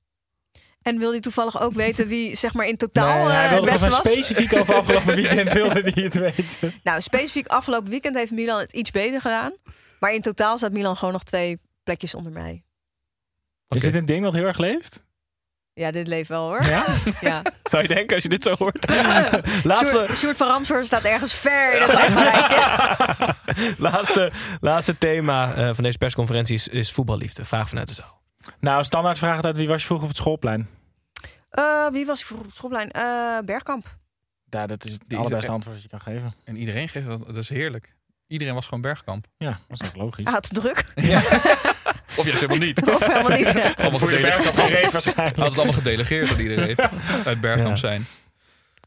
En 0.83 0.99
wil 0.99 1.12
je 1.12 1.21
toevallig 1.21 1.61
ook 1.61 1.75
weten 1.75 2.09
wie 2.09 2.37
zeg 2.37 2.55
maar 2.55 2.67
in 2.67 2.77
totaal 2.77 3.25
Nee, 3.25 3.27
eh, 3.27 3.33
hij 3.33 3.43
het 3.43 3.50
wilde 3.50 3.71
beste 3.71 3.91
was? 3.91 3.97
specifiek 3.97 4.57
over 4.57 4.75
afgelopen 4.75 5.15
weekend 5.15 5.53
wilde 5.62 5.81
hij 5.81 6.03
het 6.03 6.15
weten. 6.15 6.73
Nou, 6.83 7.00
specifiek 7.00 7.47
afgelopen 7.47 7.91
weekend 7.91 8.17
heeft 8.17 8.31
Milan 8.31 8.59
het 8.59 8.73
iets 8.73 8.91
beter 8.91 9.21
gedaan. 9.21 9.53
Maar 10.00 10.15
in 10.15 10.21
totaal 10.21 10.57
staat 10.57 10.73
Milan 10.73 10.97
gewoon 10.97 11.12
nog 11.12 11.25
twee 11.25 11.61
plekjes 11.83 12.15
onder 12.15 12.33
mij. 12.33 12.65
Is 13.77 13.83
dit 13.83 13.95
een 13.95 14.07
ding 14.07 14.25
wat 14.25 14.33
heel 14.33 14.47
erg 14.47 14.59
leeft? 14.59 15.05
Ja, 15.73 15.91
dit 15.91 16.07
leeft 16.07 16.29
wel 16.29 16.49
hoor. 16.49 16.62
Ja? 16.65 16.87
Ja. 17.21 17.43
Zou 17.62 17.83
je 17.83 17.89
denken 17.89 18.15
als 18.15 18.23
je 18.23 18.29
dit 18.29 18.43
zo 18.43 18.55
hoort? 18.59 18.91
laatste, 19.65 19.97
Sjoerd, 19.97 20.19
Sjoerd 20.19 20.37
van 20.37 20.49
Ramsvoort 20.49 20.87
staat 20.87 21.03
ergens 21.05 21.35
ver 21.35 21.75
in 21.75 21.81
het 21.81 21.91
rechterrijtje. 21.91 23.35
laatste, 23.89 24.33
laatste 24.61 24.99
thema 24.99 25.55
eh, 25.55 25.75
van 25.75 25.85
deze 25.85 25.99
persconferentie 25.99 26.55
is, 26.55 26.69
is 26.69 26.93
voetballiefde. 26.93 27.45
Vraag 27.45 27.69
vanuit 27.69 27.89
de 27.89 27.95
zaal. 27.95 28.21
Nou, 28.61 28.85
standaard 28.85 29.19
vraag 29.19 29.37
altijd 29.37 29.57
wie 29.57 29.69
was 29.69 29.81
je 29.81 29.87
vroeger 29.87 30.07
op 30.07 30.12
het 30.12 30.23
schoolplein? 30.23 30.69
Eh, 31.50 31.87
wie 31.93 32.07
was 32.07 32.21
ik 32.21 32.27
vroeger 32.27 32.47
op 32.47 32.53
het 32.53 32.59
schoolplein? 32.59 32.91
Eh, 32.91 33.45
Bergkamp. 33.45 33.99
Ja, 34.45 34.67
dat 34.67 34.85
is 34.85 34.93
het 34.93 35.05
allerbeste 35.17 35.50
antwoord 35.50 35.75
dat 35.75 35.85
je 35.85 35.91
kan 35.91 36.00
geven. 36.00 36.35
En 36.45 36.57
iedereen 36.57 36.89
geeft 36.89 37.07
dat. 37.07 37.27
Dat 37.27 37.37
is 37.37 37.49
heerlijk. 37.49 37.95
Iedereen 38.30 38.54
was 38.54 38.64
gewoon 38.64 38.80
Bergkamp. 38.80 39.26
Ja, 39.38 39.60
dat 39.68 39.80
is 39.82 39.87
ook 39.88 39.96
logisch. 39.96 40.25
Had 40.25 40.49
het 40.49 40.54
druk. 40.54 40.84
Of 42.16 42.25
juist 42.25 42.40
helemaal 42.40 42.66
niet. 42.66 42.87
Of 42.87 43.06
helemaal 43.06 43.38
niet. 43.38 43.52
ja. 43.52 43.75
Allemaal 43.78 43.99
Voor 43.99 44.08
gedele- 44.08 44.28
Bergkamp 44.28 44.92
waarschijnlijk. 44.92 45.37
Had 45.37 45.46
het 45.46 45.56
allemaal 45.56 45.72
gedelegeerd 45.75 46.30
aan 46.30 46.38
iedereen. 46.40 46.76
Uit 47.25 47.40
Bergkamp 47.40 47.68
Ja. 47.68 47.76
zijn. 47.76 48.06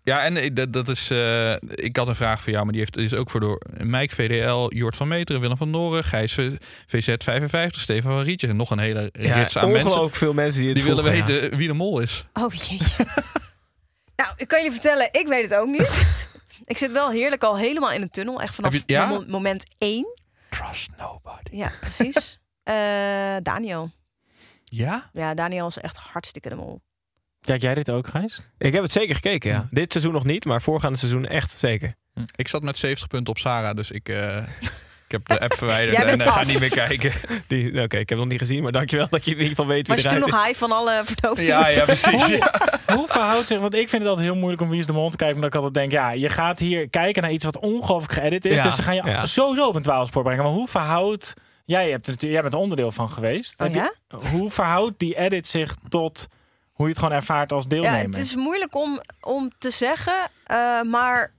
Ja, 0.04 0.24
en 0.24 0.44
ik- 0.44 0.56
dat, 0.56 0.74
dat 0.74 0.88
is. 0.88 1.12
eh, 1.12 1.52
ik 1.70 1.96
had 1.98 2.08
een 2.08 2.16
vraag 2.16 2.42
voor 2.42 2.52
jou, 2.52 2.64
maar 2.64 2.72
die 2.74 2.82
heeft, 2.82 2.94
die 2.94 3.06
is 3.06 3.14
ook 3.16 3.30
voor 3.30 3.40
door 3.40 3.62
Mike 3.78 4.16
VDL, 4.16 4.76
Jort 4.76 4.98
van 4.98 5.08
Meteren, 5.08 5.42
Willem 5.42 5.58
van 5.58 5.70
Noren, 5.70 6.04
Gijs 6.04 6.34
V- 6.34 6.52
VZ 6.88 7.14
55, 7.18 7.82
Stefan 7.82 8.12
van 8.12 8.22
Rietjes 8.22 8.50
en 8.50 8.56
nog 8.56 8.70
een 8.70 8.80
hele 8.80 9.10
rits 9.14 9.58
aan 9.58 9.72
mensen. 9.72 9.86
ongelooflijk 9.88 10.16
veel 10.16 10.34
mensen 10.34 10.60
die 10.60 10.70
het 10.70 10.78
Die 10.78 10.88
willen 10.88 11.04
vroegen, 11.04 11.34
ja. 11.34 11.40
weten 11.42 11.58
wie 11.58 11.68
de 11.68 11.74
mol 11.74 12.00
is. 12.00 12.26
Oh 12.34 12.54
jeetje. 12.54 13.06
nou, 14.16 14.32
ik 14.36 14.48
kan 14.48 14.58
jullie 14.58 14.72
vertellen, 14.72 15.08
ik 15.12 15.28
weet 15.28 15.44
het 15.44 15.56
ook 15.60 15.68
niet. 15.68 16.06
Ik 16.64 16.78
zit 16.78 16.92
wel 16.92 17.10
heerlijk 17.12 17.44
al 17.44 17.58
helemaal 17.58 17.92
in 17.92 18.02
de 18.02 18.10
tunnel. 18.10 18.42
Echt 18.42 18.56
vanaf 18.56 18.74
je- 18.74 18.84
ja? 18.86 19.24
moment 19.28 19.66
één. 19.78 20.06
Trust 20.50 20.90
nobody. 20.98 21.56
Ja, 21.56 21.72
precies. 21.80 22.38
Eh, 22.64 23.36
Daniel. 23.42 23.92
Ja? 24.64 25.10
Ja, 25.14 25.34
Daniel 25.34 25.68
is 25.68 25.78
echt 25.78 25.98
hartstikke 25.98 26.50
de 26.50 26.56
mol. 26.56 26.82
Kijk 27.42 27.62
jij 27.62 27.74
dit 27.74 27.92
ook, 27.92 28.08
Gijs? 28.08 28.42
Ik 28.58 28.74
heb 28.74 28.84
het 28.84 28.92
zeker 28.92 29.16
gekeken, 29.16 29.50
ja. 29.52 29.68
Dit 29.72 29.92
seizoen 29.92 30.14
nog 30.14 30.24
niet, 30.24 30.46
maar 30.46 30.62
voorgaande 30.62 30.98
seizoen 30.98 31.26
echt 31.28 31.60
zeker. 31.60 31.96
Ik 32.36 32.48
zat 32.48 32.62
met 32.64 32.78
70 32.78 33.08
punten 33.08 33.34
op 33.34 33.40
Sarah, 33.40 33.76
dus 33.76 33.92
ik, 33.92 34.10
eh, 34.10 34.44
ik 35.06 35.12
heb 35.12 35.28
de 35.28 35.40
app 35.40 35.54
verwijderd 35.54 35.98
en 36.04 36.20
eh, 36.20 36.32
ga 36.34 36.40
af. 36.40 36.48
niet 36.48 36.60
meer 36.60 36.70
kijken. 36.70 37.12
Die- 37.48 37.68
Oké, 37.82 37.82
ik 37.82 37.92
heb 37.92 38.10
het 38.10 38.18
nog 38.18 38.28
niet 38.28 38.40
gezien, 38.40 38.64
maar 38.64 38.72
dankjewel 38.72 39.08
dat 39.10 39.26
je 39.26 39.32
in 39.32 39.38
ieder 39.38 39.50
geval 39.50 39.68
weet 39.68 39.88
wie 39.88 39.96
Was 39.96 40.04
je 40.06 40.10
toen 40.10 40.20
nog 40.30 40.40
is. 40.42 40.46
high 40.48 40.58
van 40.60 40.72
alle 40.72 41.02
verdoving? 41.06 41.48
Ja, 41.48 41.68
ja, 41.68 41.84
precies. 41.84 42.28
Ja. 42.28 42.54
Hoe 42.96 43.08
verhoudt 43.08 43.48
zich, 43.48 43.60
want 43.60 43.74
ik 43.74 43.90
vind 43.90 44.02
het 44.02 44.12
altijd 44.12 44.28
heel 44.28 44.36
moeilijk 44.38 44.62
om 44.62 44.70
Wie 44.70 44.80
is 44.80 44.86
de 44.86 44.94
Mol 44.94 45.10
te 45.10 45.18
kijken, 45.18 45.36
omdat 45.36 45.50
ik 45.54 45.56
altijd 45.62 45.74
denk, 45.74 45.92
ja, 45.92 46.12
je 46.12 46.30
gaat 46.30 46.60
hier 46.60 46.90
kijken 46.90 47.22
naar 47.22 47.32
iets 47.32 47.46
wat 47.46 47.60
ongelooflijk 47.60 48.14
geëdit 48.14 48.46
is, 48.46 48.58
Ja, 48.58 48.64
dus 48.64 48.76
ze 48.76 48.84
gaan 48.84 48.96
je 48.96 49.02
ja. 49.06 49.26
sowieso 49.26 49.68
op 49.68 49.76
een 49.76 49.82
twaalfspoor 49.82 50.24
brengen. 50.24 50.44
Maar 50.44 50.54
hoe 50.54 50.68
verhoudt, 50.68 51.34
jij, 51.66 51.90
hebt 51.90 52.06
er 52.08 52.12
natuurlijk, 52.14 52.32
jij 52.34 52.42
bent 52.42 52.54
er 52.54 52.60
onderdeel 52.60 52.92
van 52.92 53.10
geweest, 53.12 53.62
Oh, 53.62 53.74
je- 53.74 53.92
hoe 54.32 54.52
verhoudt 54.52 55.00
die 55.00 55.18
edit 55.18 55.48
zich 55.48 55.76
tot 55.90 56.28
hoe 56.72 56.86
je 56.86 56.92
het 56.92 57.02
gewoon 57.02 57.16
ervaart 57.18 57.52
als 57.52 57.64
Ja, 57.64 57.70
deelnemer? 57.70 58.00
het 58.06 58.16
is 58.18 58.36
moeilijk 58.36 58.76
om, 58.76 59.02
om 59.22 59.52
te 59.60 59.70
zeggen, 59.72 60.14
eh, 60.46 60.82
maar 60.82 61.33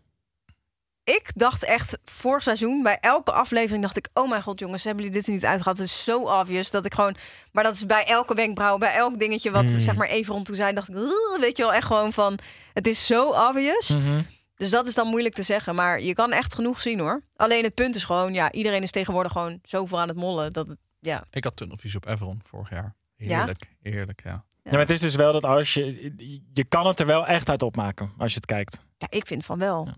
ik 1.05 1.31
dacht 1.35 1.65
echt 1.65 1.99
vorig 2.05 2.43
seizoen 2.43 2.83
bij 2.83 2.99
elke 3.01 3.33
aflevering 3.33 3.83
dacht 3.83 3.97
ik, 3.97 4.09
oh 4.13 4.29
mijn 4.29 4.43
god 4.43 4.61
jongens, 4.61 4.85
hebben 4.85 5.05
jullie 5.05 5.19
dit 5.19 5.29
er 5.29 5.35
niet 5.35 5.45
uitgehad? 5.45 5.79
Het 5.79 5.87
is 5.87 6.05
zo 6.05 6.23
obvious 6.23 6.71
dat 6.71 6.85
ik 6.85 6.95
gewoon, 6.95 7.17
maar 7.53 7.65
dat 7.65 7.75
is 7.75 7.87
bij 7.87 8.05
elke 8.05 8.35
wenkbrauw, 8.35 8.79
bij 8.79 8.95
elk 8.95 9.19
dingetje 9.19 9.51
wat 9.51 9.71
Hmm. 9.71 9.81
zeg 9.81 9.95
maar 9.95 10.09
even 10.09 10.33
rond 10.33 10.47
toe 10.47 10.57
zei, 10.57 10.73
dacht 10.73 10.89
ik, 10.89 10.95
weet 11.41 11.57
je 11.57 11.63
wel, 11.63 11.73
echt 11.73 11.87
gewoon 11.87 12.13
van, 12.13 12.39
het 12.73 12.87
is 12.87 13.07
zo 13.07 13.31
obvious. 13.31 13.89
Mhm. 13.89 14.23
Dus 14.57 14.71
dat 14.71 14.87
is 14.87 14.95
dan 14.95 15.07
moeilijk 15.09 15.35
te 15.35 15.43
zeggen, 15.43 15.75
maar 15.75 16.01
je 16.01 16.13
kan 16.13 16.33
echt 16.33 16.55
genoeg 16.55 16.81
zien 16.81 16.99
hoor. 16.99 17.23
Alleen 17.37 17.65
het 17.65 17.75
punt 17.75 17.95
is 17.95 18.05
gewoon, 18.05 18.35
ja, 18.35 18.53
iedereen 18.53 18.83
is 18.83 18.91
tegenwoordig 18.91 19.33
gewoon 19.33 19.59
zoveel 19.63 20.01
aan 20.01 20.09
het 20.09 20.17
mollen 20.17 20.53
dat 20.53 20.69
het, 20.69 20.79
ja. 21.01 21.25
Ik 21.31 21.45
had 21.45 21.57
tunnelvisie 21.57 21.97
op 21.97 22.07
Everon 22.07 22.41
vorig 22.45 22.71
jaar. 22.71 22.95
Heerlijk, 23.17 23.71
heerlijk, 23.83 24.21
ja. 24.25 24.45
Ja, 24.63 24.71
maar 24.71 24.81
het 24.81 24.91
is 24.91 25.01
dus 25.01 25.15
wel 25.15 25.33
dat 25.33 25.45
als 25.45 25.75
je, 25.75 26.13
je 26.53 26.65
kan 26.65 26.87
het 26.87 27.01
er 27.01 27.07
wel 27.07 27.27
echt 27.27 27.49
uit 27.49 27.63
opmaken 27.63 28.13
als 28.19 28.31
je 28.31 28.37
het 28.37 28.47
kijkt. 28.47 28.81
Ja, 28.99 29.07
ik 29.11 29.27
vind 29.27 29.45
van 29.45 29.59
wel. 29.59 29.89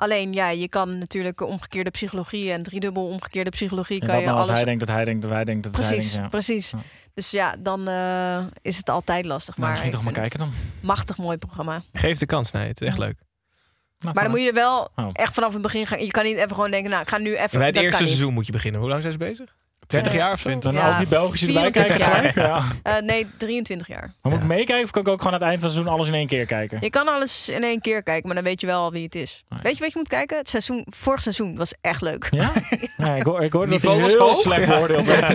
Alleen 0.00 0.32
ja, 0.32 0.48
je 0.48 0.68
kan 0.68 0.98
natuurlijk 0.98 1.40
omgekeerde 1.40 1.90
psychologie 1.90 2.52
en 2.52 2.62
driedubbel 2.62 3.06
omgekeerde 3.06 3.50
psychologie 3.50 4.00
En 4.00 4.06
kan 4.06 4.18
je 4.18 4.24
nou 4.26 4.36
als 4.38 4.46
alles. 4.46 4.58
hij 4.58 4.66
denkt 4.68 4.86
dat 4.86 4.94
hij 4.96 5.04
denkt 5.04 5.22
dat 5.22 5.30
wij 5.30 5.44
denken 5.44 5.62
dat 5.62 5.72
precies, 5.72 5.90
hij 5.90 5.98
denkt. 5.98 6.14
Ja. 6.22 6.28
precies. 6.28 6.70
Ja. 6.70 6.78
Dus 7.14 7.30
ja, 7.30 7.54
dan 7.58 7.88
eh, 7.88 8.44
is 8.62 8.76
het 8.76 8.88
altijd 8.90 9.24
lastig. 9.24 9.56
Nou, 9.56 9.60
maar 9.60 9.70
misschien 9.70 9.90
toch 9.92 10.02
maar 10.04 10.12
kijken 10.12 10.38
dan. 10.38 10.52
Machtig 10.80 11.16
mooi 11.18 11.36
programma. 11.36 11.82
Geef 11.92 12.18
de 12.18 12.26
kans, 12.26 12.50
nee, 12.50 12.66
het 12.68 12.80
is 12.80 12.86
echt 12.88 12.98
leuk. 12.98 13.16
Nou, 13.98 14.14
Maar 14.14 14.22
dan 14.24 14.32
moet 14.32 14.42
je 14.42 14.48
er 14.48 14.54
wel 14.54 14.90
Oh. 14.96 15.08
echt 15.12 15.34
vanaf 15.34 15.52
het 15.52 15.62
begin 15.62 15.86
gaan. 15.86 16.04
Je 16.04 16.10
kan 16.10 16.24
niet 16.24 16.36
even 16.36 16.54
gewoon 16.54 16.70
denken, 16.70 16.90
nou, 16.90 17.02
ik 17.02 17.08
ga 17.08 17.18
nu 17.18 17.36
even. 17.36 17.58
Bij 17.58 17.66
het 17.66 17.74
dat 17.74 17.82
eerste 17.82 17.90
kan 17.98 18.00
niet. 18.00 18.08
seizoen 18.16 18.32
moet 18.34 18.46
je 18.46 18.52
beginnen. 18.52 18.80
Hoe 18.80 18.90
lang 18.90 19.00
zijn 19.00 19.12
ze 19.12 19.18
bezig? 19.18 19.56
20 19.88 20.12
Eh, 20.12 20.18
jaar 20.18 20.32
of 20.32 20.40
zo? 20.40 20.58
Dan 20.58 20.72
Ja, 20.74 20.90
ook 20.92 20.98
die 20.98 21.06
Belgische 21.08 21.46
erbij 21.46 21.70
kijken 21.70 21.94
24 21.94 22.32
gelijk. 22.32 22.48
Ja. 22.84 22.92
Eh, 22.96 23.02
nee, 23.02 23.26
23 23.36 23.86
jaar. 23.86 24.12
Maar 24.22 24.32
moet 24.32 24.40
ik 24.40 24.46
meekijken 24.46 24.84
of 24.84 24.90
kan 24.90 25.02
ik 25.02 25.08
ook 25.08 25.18
gewoon 25.18 25.32
aan 25.34 25.38
het 25.40 25.48
eind 25.48 25.60
van 25.60 25.68
het 25.68 25.76
seizoen 25.78 25.94
alles 25.94 26.08
in 26.08 26.14
één 26.14 26.26
keer 26.26 26.46
kijken? 26.46 26.78
Je 26.80 26.90
kan 26.90 27.08
alles 27.08 27.48
in 27.48 27.62
één 27.64 27.80
keer 27.80 28.02
kijken, 28.02 28.26
maar 28.26 28.34
dan 28.34 28.44
weet 28.44 28.60
je 28.60 28.66
wel 28.66 28.80
al 28.82 28.92
wie 28.92 29.04
het 29.04 29.14
is. 29.14 29.44
Nee. 29.48 29.60
Weet 29.62 29.76
je 29.76 29.82
wat 29.82 29.92
je 29.92 29.98
moet 29.98 30.08
kijken? 30.08 30.36
Het 30.38 30.48
seizoen, 30.48 30.86
vorig 30.90 31.22
seizoen 31.22 31.56
was 31.56 31.74
echt 31.80 32.00
leuk. 32.00 32.28
Ja? 32.30 32.50
ja 32.96 33.14
ik, 33.14 33.22
hoor, 33.22 33.42
ik 33.42 33.52
hoorde 33.52 33.70
dat 33.70 33.82
hij 33.82 33.90
Niveau 33.96 34.00
was 34.00 34.12
heel 34.12 34.20
hoog. 34.28 34.36
slecht 34.36 34.66
beoordeeld 34.66 35.06
werd. 35.06 35.30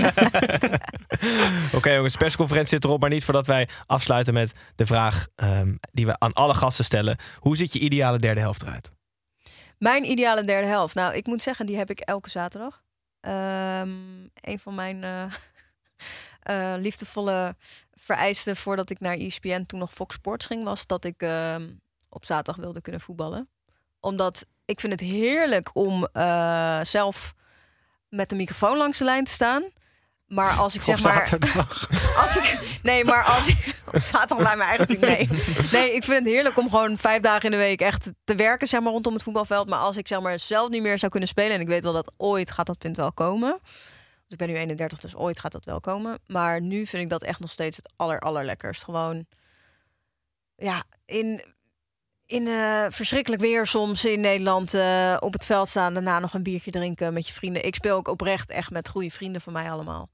Oké 1.78 1.92
jongens, 1.94 2.16
persconferentie 2.16 2.70
zit 2.74 2.84
erop, 2.84 3.02
maar 3.02 3.10
niet 3.10 3.24
voordat 3.24 3.48
wij 3.48 3.68
afsluiten 3.86 4.34
met 4.34 4.54
de 4.76 4.86
vraag 4.86 5.28
ehm, 5.36 5.74
die 5.92 6.06
we 6.06 6.16
aan 6.20 6.34
alle 6.34 6.54
gasten 6.54 6.86
stellen. 6.86 7.18
Hoe 7.40 7.58
ziet 7.58 7.74
je 7.74 7.80
ideale 7.80 8.18
derde 8.20 8.40
helft 8.42 8.62
eruit? 8.62 8.92
Mijn 9.78 10.04
ideale 10.12 10.44
derde 10.44 10.68
helft. 10.68 10.96
Nou, 10.96 11.16
ik 11.16 11.26
moet 11.26 11.42
zeggen, 11.42 11.66
die 11.66 11.78
heb 11.78 11.90
ik 11.90 12.00
elke 12.00 12.30
zaterdag. 12.30 12.82
Ehm, 13.24 13.90
een 14.42 14.60
van 14.60 14.76
mijn 14.76 15.04
eh, 15.04 15.24
eh, 16.74 16.82
liefdevolle 16.82 17.56
vereisten 17.94 18.56
voordat 18.56 18.90
ik 18.90 19.00
naar 19.00 19.14
ESPN, 19.14 19.64
toen 19.66 19.80
nog 19.80 19.94
Fox 19.94 20.16
Sports 20.16 20.46
ging, 20.46 20.64
was 20.64 20.88
dat 20.88 21.06
ik 21.06 21.22
ehm, 21.22 21.70
op 22.10 22.26
zaterdag 22.26 22.64
wilde 22.64 22.82
kunnen 22.82 23.02
voetballen. 23.02 23.50
Omdat 24.00 24.46
ik 24.66 24.80
vind 24.80 24.94
het 24.94 25.02
heerlijk 25.02 25.76
om 25.76 26.08
eh, 26.12 26.80
zelf 26.82 27.34
met 28.10 28.30
de 28.30 28.36
microfoon 28.36 28.78
langs 28.78 28.98
de 28.98 29.06
lijn 29.06 29.24
te 29.24 29.32
staan. 29.32 29.64
Maar 30.34 30.52
als 30.52 30.76
ik 30.76 30.82
zeg 30.82 30.98
Op 30.98 31.04
maar. 31.04 31.14
zaterdag. 31.14 31.90
Als 32.24 32.38
ik, 32.38 32.80
nee, 32.84 33.06
maar 33.06 33.24
als 33.24 33.48
ik 33.48 33.76
op 33.94 34.00
zaterdag 34.00 34.48
bij 34.48 34.56
mijn 34.58 34.70
eigen 34.70 34.88
team. 34.88 35.00
Nee. 35.02 35.28
nee, 35.72 35.94
ik 35.96 36.04
vind 36.04 36.18
het 36.18 36.28
heerlijk 36.28 36.58
om 36.58 36.70
gewoon 36.70 36.98
vijf 36.98 37.22
dagen 37.22 37.44
in 37.44 37.52
de 37.52 37.58
week 37.58 37.82
echt 37.82 38.12
te 38.24 38.36
werken, 38.36 38.68
zeg 38.68 38.82
maar, 38.82 38.92
rondom 38.92 39.14
het 39.14 39.24
voetbalveld. 39.24 39.70
Maar 39.70 39.80
als 39.80 39.98
ik 39.98 40.08
zeg 40.08 40.22
maar 40.22 40.40
zelf 40.40 40.70
niet 40.70 40.82
meer 40.82 41.00
zou 41.00 41.12
kunnen 41.12 41.30
spelen, 41.30 41.52
en 41.52 41.62
ik 41.62 41.68
weet 41.68 41.84
wel 41.84 41.94
dat 41.94 42.14
ooit 42.18 42.52
gaat 42.52 42.66
dat 42.66 42.78
punt 42.78 42.98
wel 42.98 43.12
komen. 43.12 43.60
Dus 43.62 44.28
ik 44.28 44.38
ben 44.38 44.48
nu 44.48 44.56
31, 44.56 45.00
dus 45.00 45.16
ooit 45.16 45.40
gaat 45.40 45.52
dat 45.52 45.66
wel 45.66 45.80
komen. 45.80 46.20
Maar 46.28 46.62
nu 46.62 46.86
vind 46.86 47.04
ik 47.04 47.10
dat 47.10 47.24
echt 47.24 47.40
nog 47.40 47.52
steeds 47.52 47.78
het 47.78 47.94
aller, 47.96 48.20
allerlekkerst. 48.20 48.84
Gewoon, 48.84 49.26
ja, 50.56 50.84
in, 51.06 51.44
in 52.26 52.48
eh, 52.48 52.86
verschrikkelijk 52.90 53.42
weer 53.42 53.66
soms 53.68 54.06
in 54.06 54.20
Nederland 54.20 54.74
eh, 54.74 55.18
op 55.20 55.34
het 55.34 55.46
veld 55.46 55.68
staan. 55.68 55.94
Daarna 55.94 56.20
nog 56.20 56.34
een 56.34 56.44
biertje 56.44 56.72
drinken 56.72 57.14
met 57.14 57.28
je 57.28 57.34
vrienden. 57.34 57.66
Ik 57.66 57.76
speel 57.76 57.96
ook 57.96 58.08
oprecht 58.08 58.50
echt 58.50 58.72
met 58.72 58.88
goede 58.90 59.10
vrienden 59.10 59.42
van 59.42 59.54
mij 59.54 59.72
allemaal. 59.72 60.10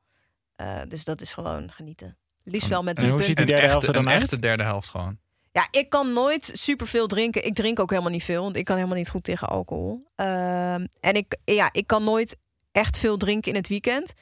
Eh, 0.60 0.80
dus 0.88 1.04
dat 1.06 1.22
is 1.22 1.34
gewoon 1.34 1.72
genieten. 1.72 2.18
Liefst 2.44 2.70
wel 2.70 2.84
met 2.84 2.96
En 2.96 3.02
drie 3.02 3.14
hoe 3.14 3.24
ziet 3.24 3.38
die 3.38 3.46
derde 3.46 3.68
helft 3.68 3.88
er 3.88 3.94
dan 3.94 4.10
uit? 4.10 4.22
echte 4.22 4.40
derde 4.40 4.64
helft 4.64 4.90
gewoon. 4.90 5.20
Ja, 5.52 5.68
ik 5.72 5.90
kan 5.90 6.14
nooit 6.14 6.52
superveel 6.54 7.08
drinken. 7.08 7.46
Ik 7.46 7.56
drink 7.56 7.80
ook 7.80 7.90
helemaal 7.90 8.12
niet 8.12 8.24
veel, 8.24 8.44
want 8.44 8.56
ik 8.56 8.66
kan 8.66 8.76
helemaal 8.76 8.98
niet 8.98 9.10
goed 9.10 9.24
tegen 9.24 9.48
alcohol. 9.48 10.04
Ehm, 10.16 10.86
en 11.00 11.14
ik, 11.14 11.38
ja, 11.46 11.70
ik 11.72 11.88
kan 11.88 12.04
nooit 12.04 12.38
echt 12.72 12.98
veel 12.98 13.18
drinken 13.18 13.52
in 13.52 13.58
het 13.58 13.68
weekend. 13.68 14.14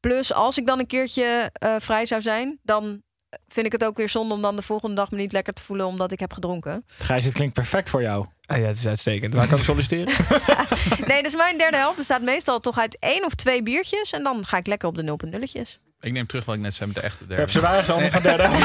Plus, 0.00 0.32
als 0.32 0.58
ik 0.58 0.66
dan 0.66 0.78
een 0.78 0.86
keertje 0.86 1.50
eh, 1.52 1.76
vrij 1.78 2.06
zou 2.06 2.22
zijn, 2.22 2.58
dan 2.62 3.02
vind 3.48 3.66
ik 3.66 3.72
het 3.72 3.84
ook 3.84 3.96
weer 3.96 4.08
zonde 4.08 4.34
om 4.34 4.42
dan 4.42 4.56
de 4.56 4.62
volgende 4.62 4.94
dag 4.94 5.10
me 5.10 5.16
niet 5.16 5.32
lekker 5.32 5.52
te 5.52 5.62
voelen 5.62 5.86
omdat 5.86 6.12
ik 6.12 6.20
heb 6.20 6.32
gedronken. 6.32 6.84
Gijs, 6.86 7.24
dit 7.24 7.32
klinkt 7.32 7.54
perfect 7.54 7.90
voor 7.90 8.02
jou. 8.02 8.26
Ah 8.46 8.58
ja, 8.58 8.64
het 8.64 8.76
is 8.76 8.86
uitstekend. 8.86 9.34
Waar 9.34 9.46
kan 9.46 9.58
ik 9.58 9.64
solliciteren? 9.64 10.14
Nee, 11.06 11.22
dus 11.22 11.36
mijn 11.36 11.58
derde 11.58 11.76
helft 11.76 11.96
bestaat 11.96 12.22
meestal 12.22 12.60
toch 12.60 12.78
uit 12.78 12.96
één 13.00 13.24
of 13.24 13.34
twee 13.34 13.62
biertjes 13.62 14.12
en 14.12 14.22
dan 14.22 14.46
ga 14.46 14.56
ik 14.56 14.66
lekker 14.66 14.88
op 14.88 14.94
de 14.94 15.18
0.0'tjes. 15.26 15.78
Ik 16.04 16.12
neem 16.12 16.26
terug 16.26 16.44
wat 16.44 16.54
ik 16.54 16.60
net 16.60 16.74
zei 16.74 16.88
met 16.88 16.96
de 16.96 17.02
echte 17.02 17.26
derde. 17.26 17.42
Pep 17.42 17.50
Zwaar 17.50 17.80
is 17.80 17.90
allemaal 17.90 18.10
van 18.10 18.22
derde. 18.22 18.48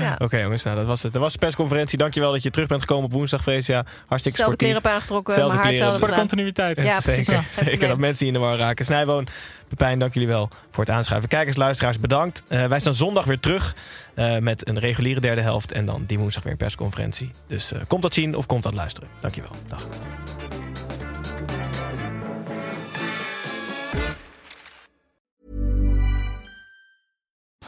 Ja. 0.00 0.16
Oké 0.18 0.38
jongens, 0.38 0.62
nou, 0.62 0.76
dat 0.76 0.86
was 0.86 1.02
het. 1.02 1.12
Dat 1.12 1.22
was 1.22 1.32
de 1.32 1.38
persconferentie. 1.38 1.98
Dankjewel 1.98 2.32
dat 2.32 2.42
je 2.42 2.50
terug 2.50 2.68
bent 2.68 2.80
gekomen 2.80 3.04
op 3.04 3.12
woensdag, 3.12 3.42
Freesia. 3.42 3.84
Hartstikke 4.06 4.38
Zelfde 4.38 4.56
kleren 4.56 4.76
sportief. 4.76 4.92
heb 4.92 5.00
aangetrokken, 5.00 5.34
Zelfde 5.34 5.58
kleren. 5.58 5.98
Voor 5.98 6.08
de 6.08 6.14
continuïteit. 6.14 6.80
Ja, 6.80 7.00
zeker. 7.00 7.32
Ja, 7.32 7.42
zeker 7.50 7.88
dat 7.94 7.98
mensen 7.98 8.26
in 8.26 8.32
de 8.32 8.38
war 8.38 8.56
raken. 8.56 8.84
Snijboon, 8.84 9.28
Pepijn, 9.68 9.98
dank 9.98 10.14
jullie 10.14 10.28
wel 10.28 10.48
voor 10.70 10.84
het 10.84 10.94
aanschuiven. 10.94 11.28
Kijkers, 11.28 11.56
luisteraars, 11.56 12.00
bedankt. 12.00 12.42
Eh, 12.48 12.66
wij 12.66 12.80
staan 12.80 12.94
zondag 12.94 13.24
weer 13.24 13.40
terug 13.40 13.74
eh, 14.14 14.38
met 14.38 14.68
een 14.68 14.78
reguliere 14.78 15.20
derde 15.20 15.40
helft. 15.40 15.72
En 15.72 15.86
dan 15.86 16.04
die 16.06 16.18
woensdag 16.18 16.42
weer 16.42 16.52
een 16.52 16.58
persconferentie. 16.58 17.30
Dus 17.46 17.72
eh, 17.72 17.80
komt 17.86 18.02
dat 18.02 18.14
zien 18.14 18.36
of 18.36 18.46
komt 18.46 18.62
dat 18.62 18.74
luisteren. 18.74 19.08
Dankjewel. 19.20 19.52
Dag. 19.68 19.86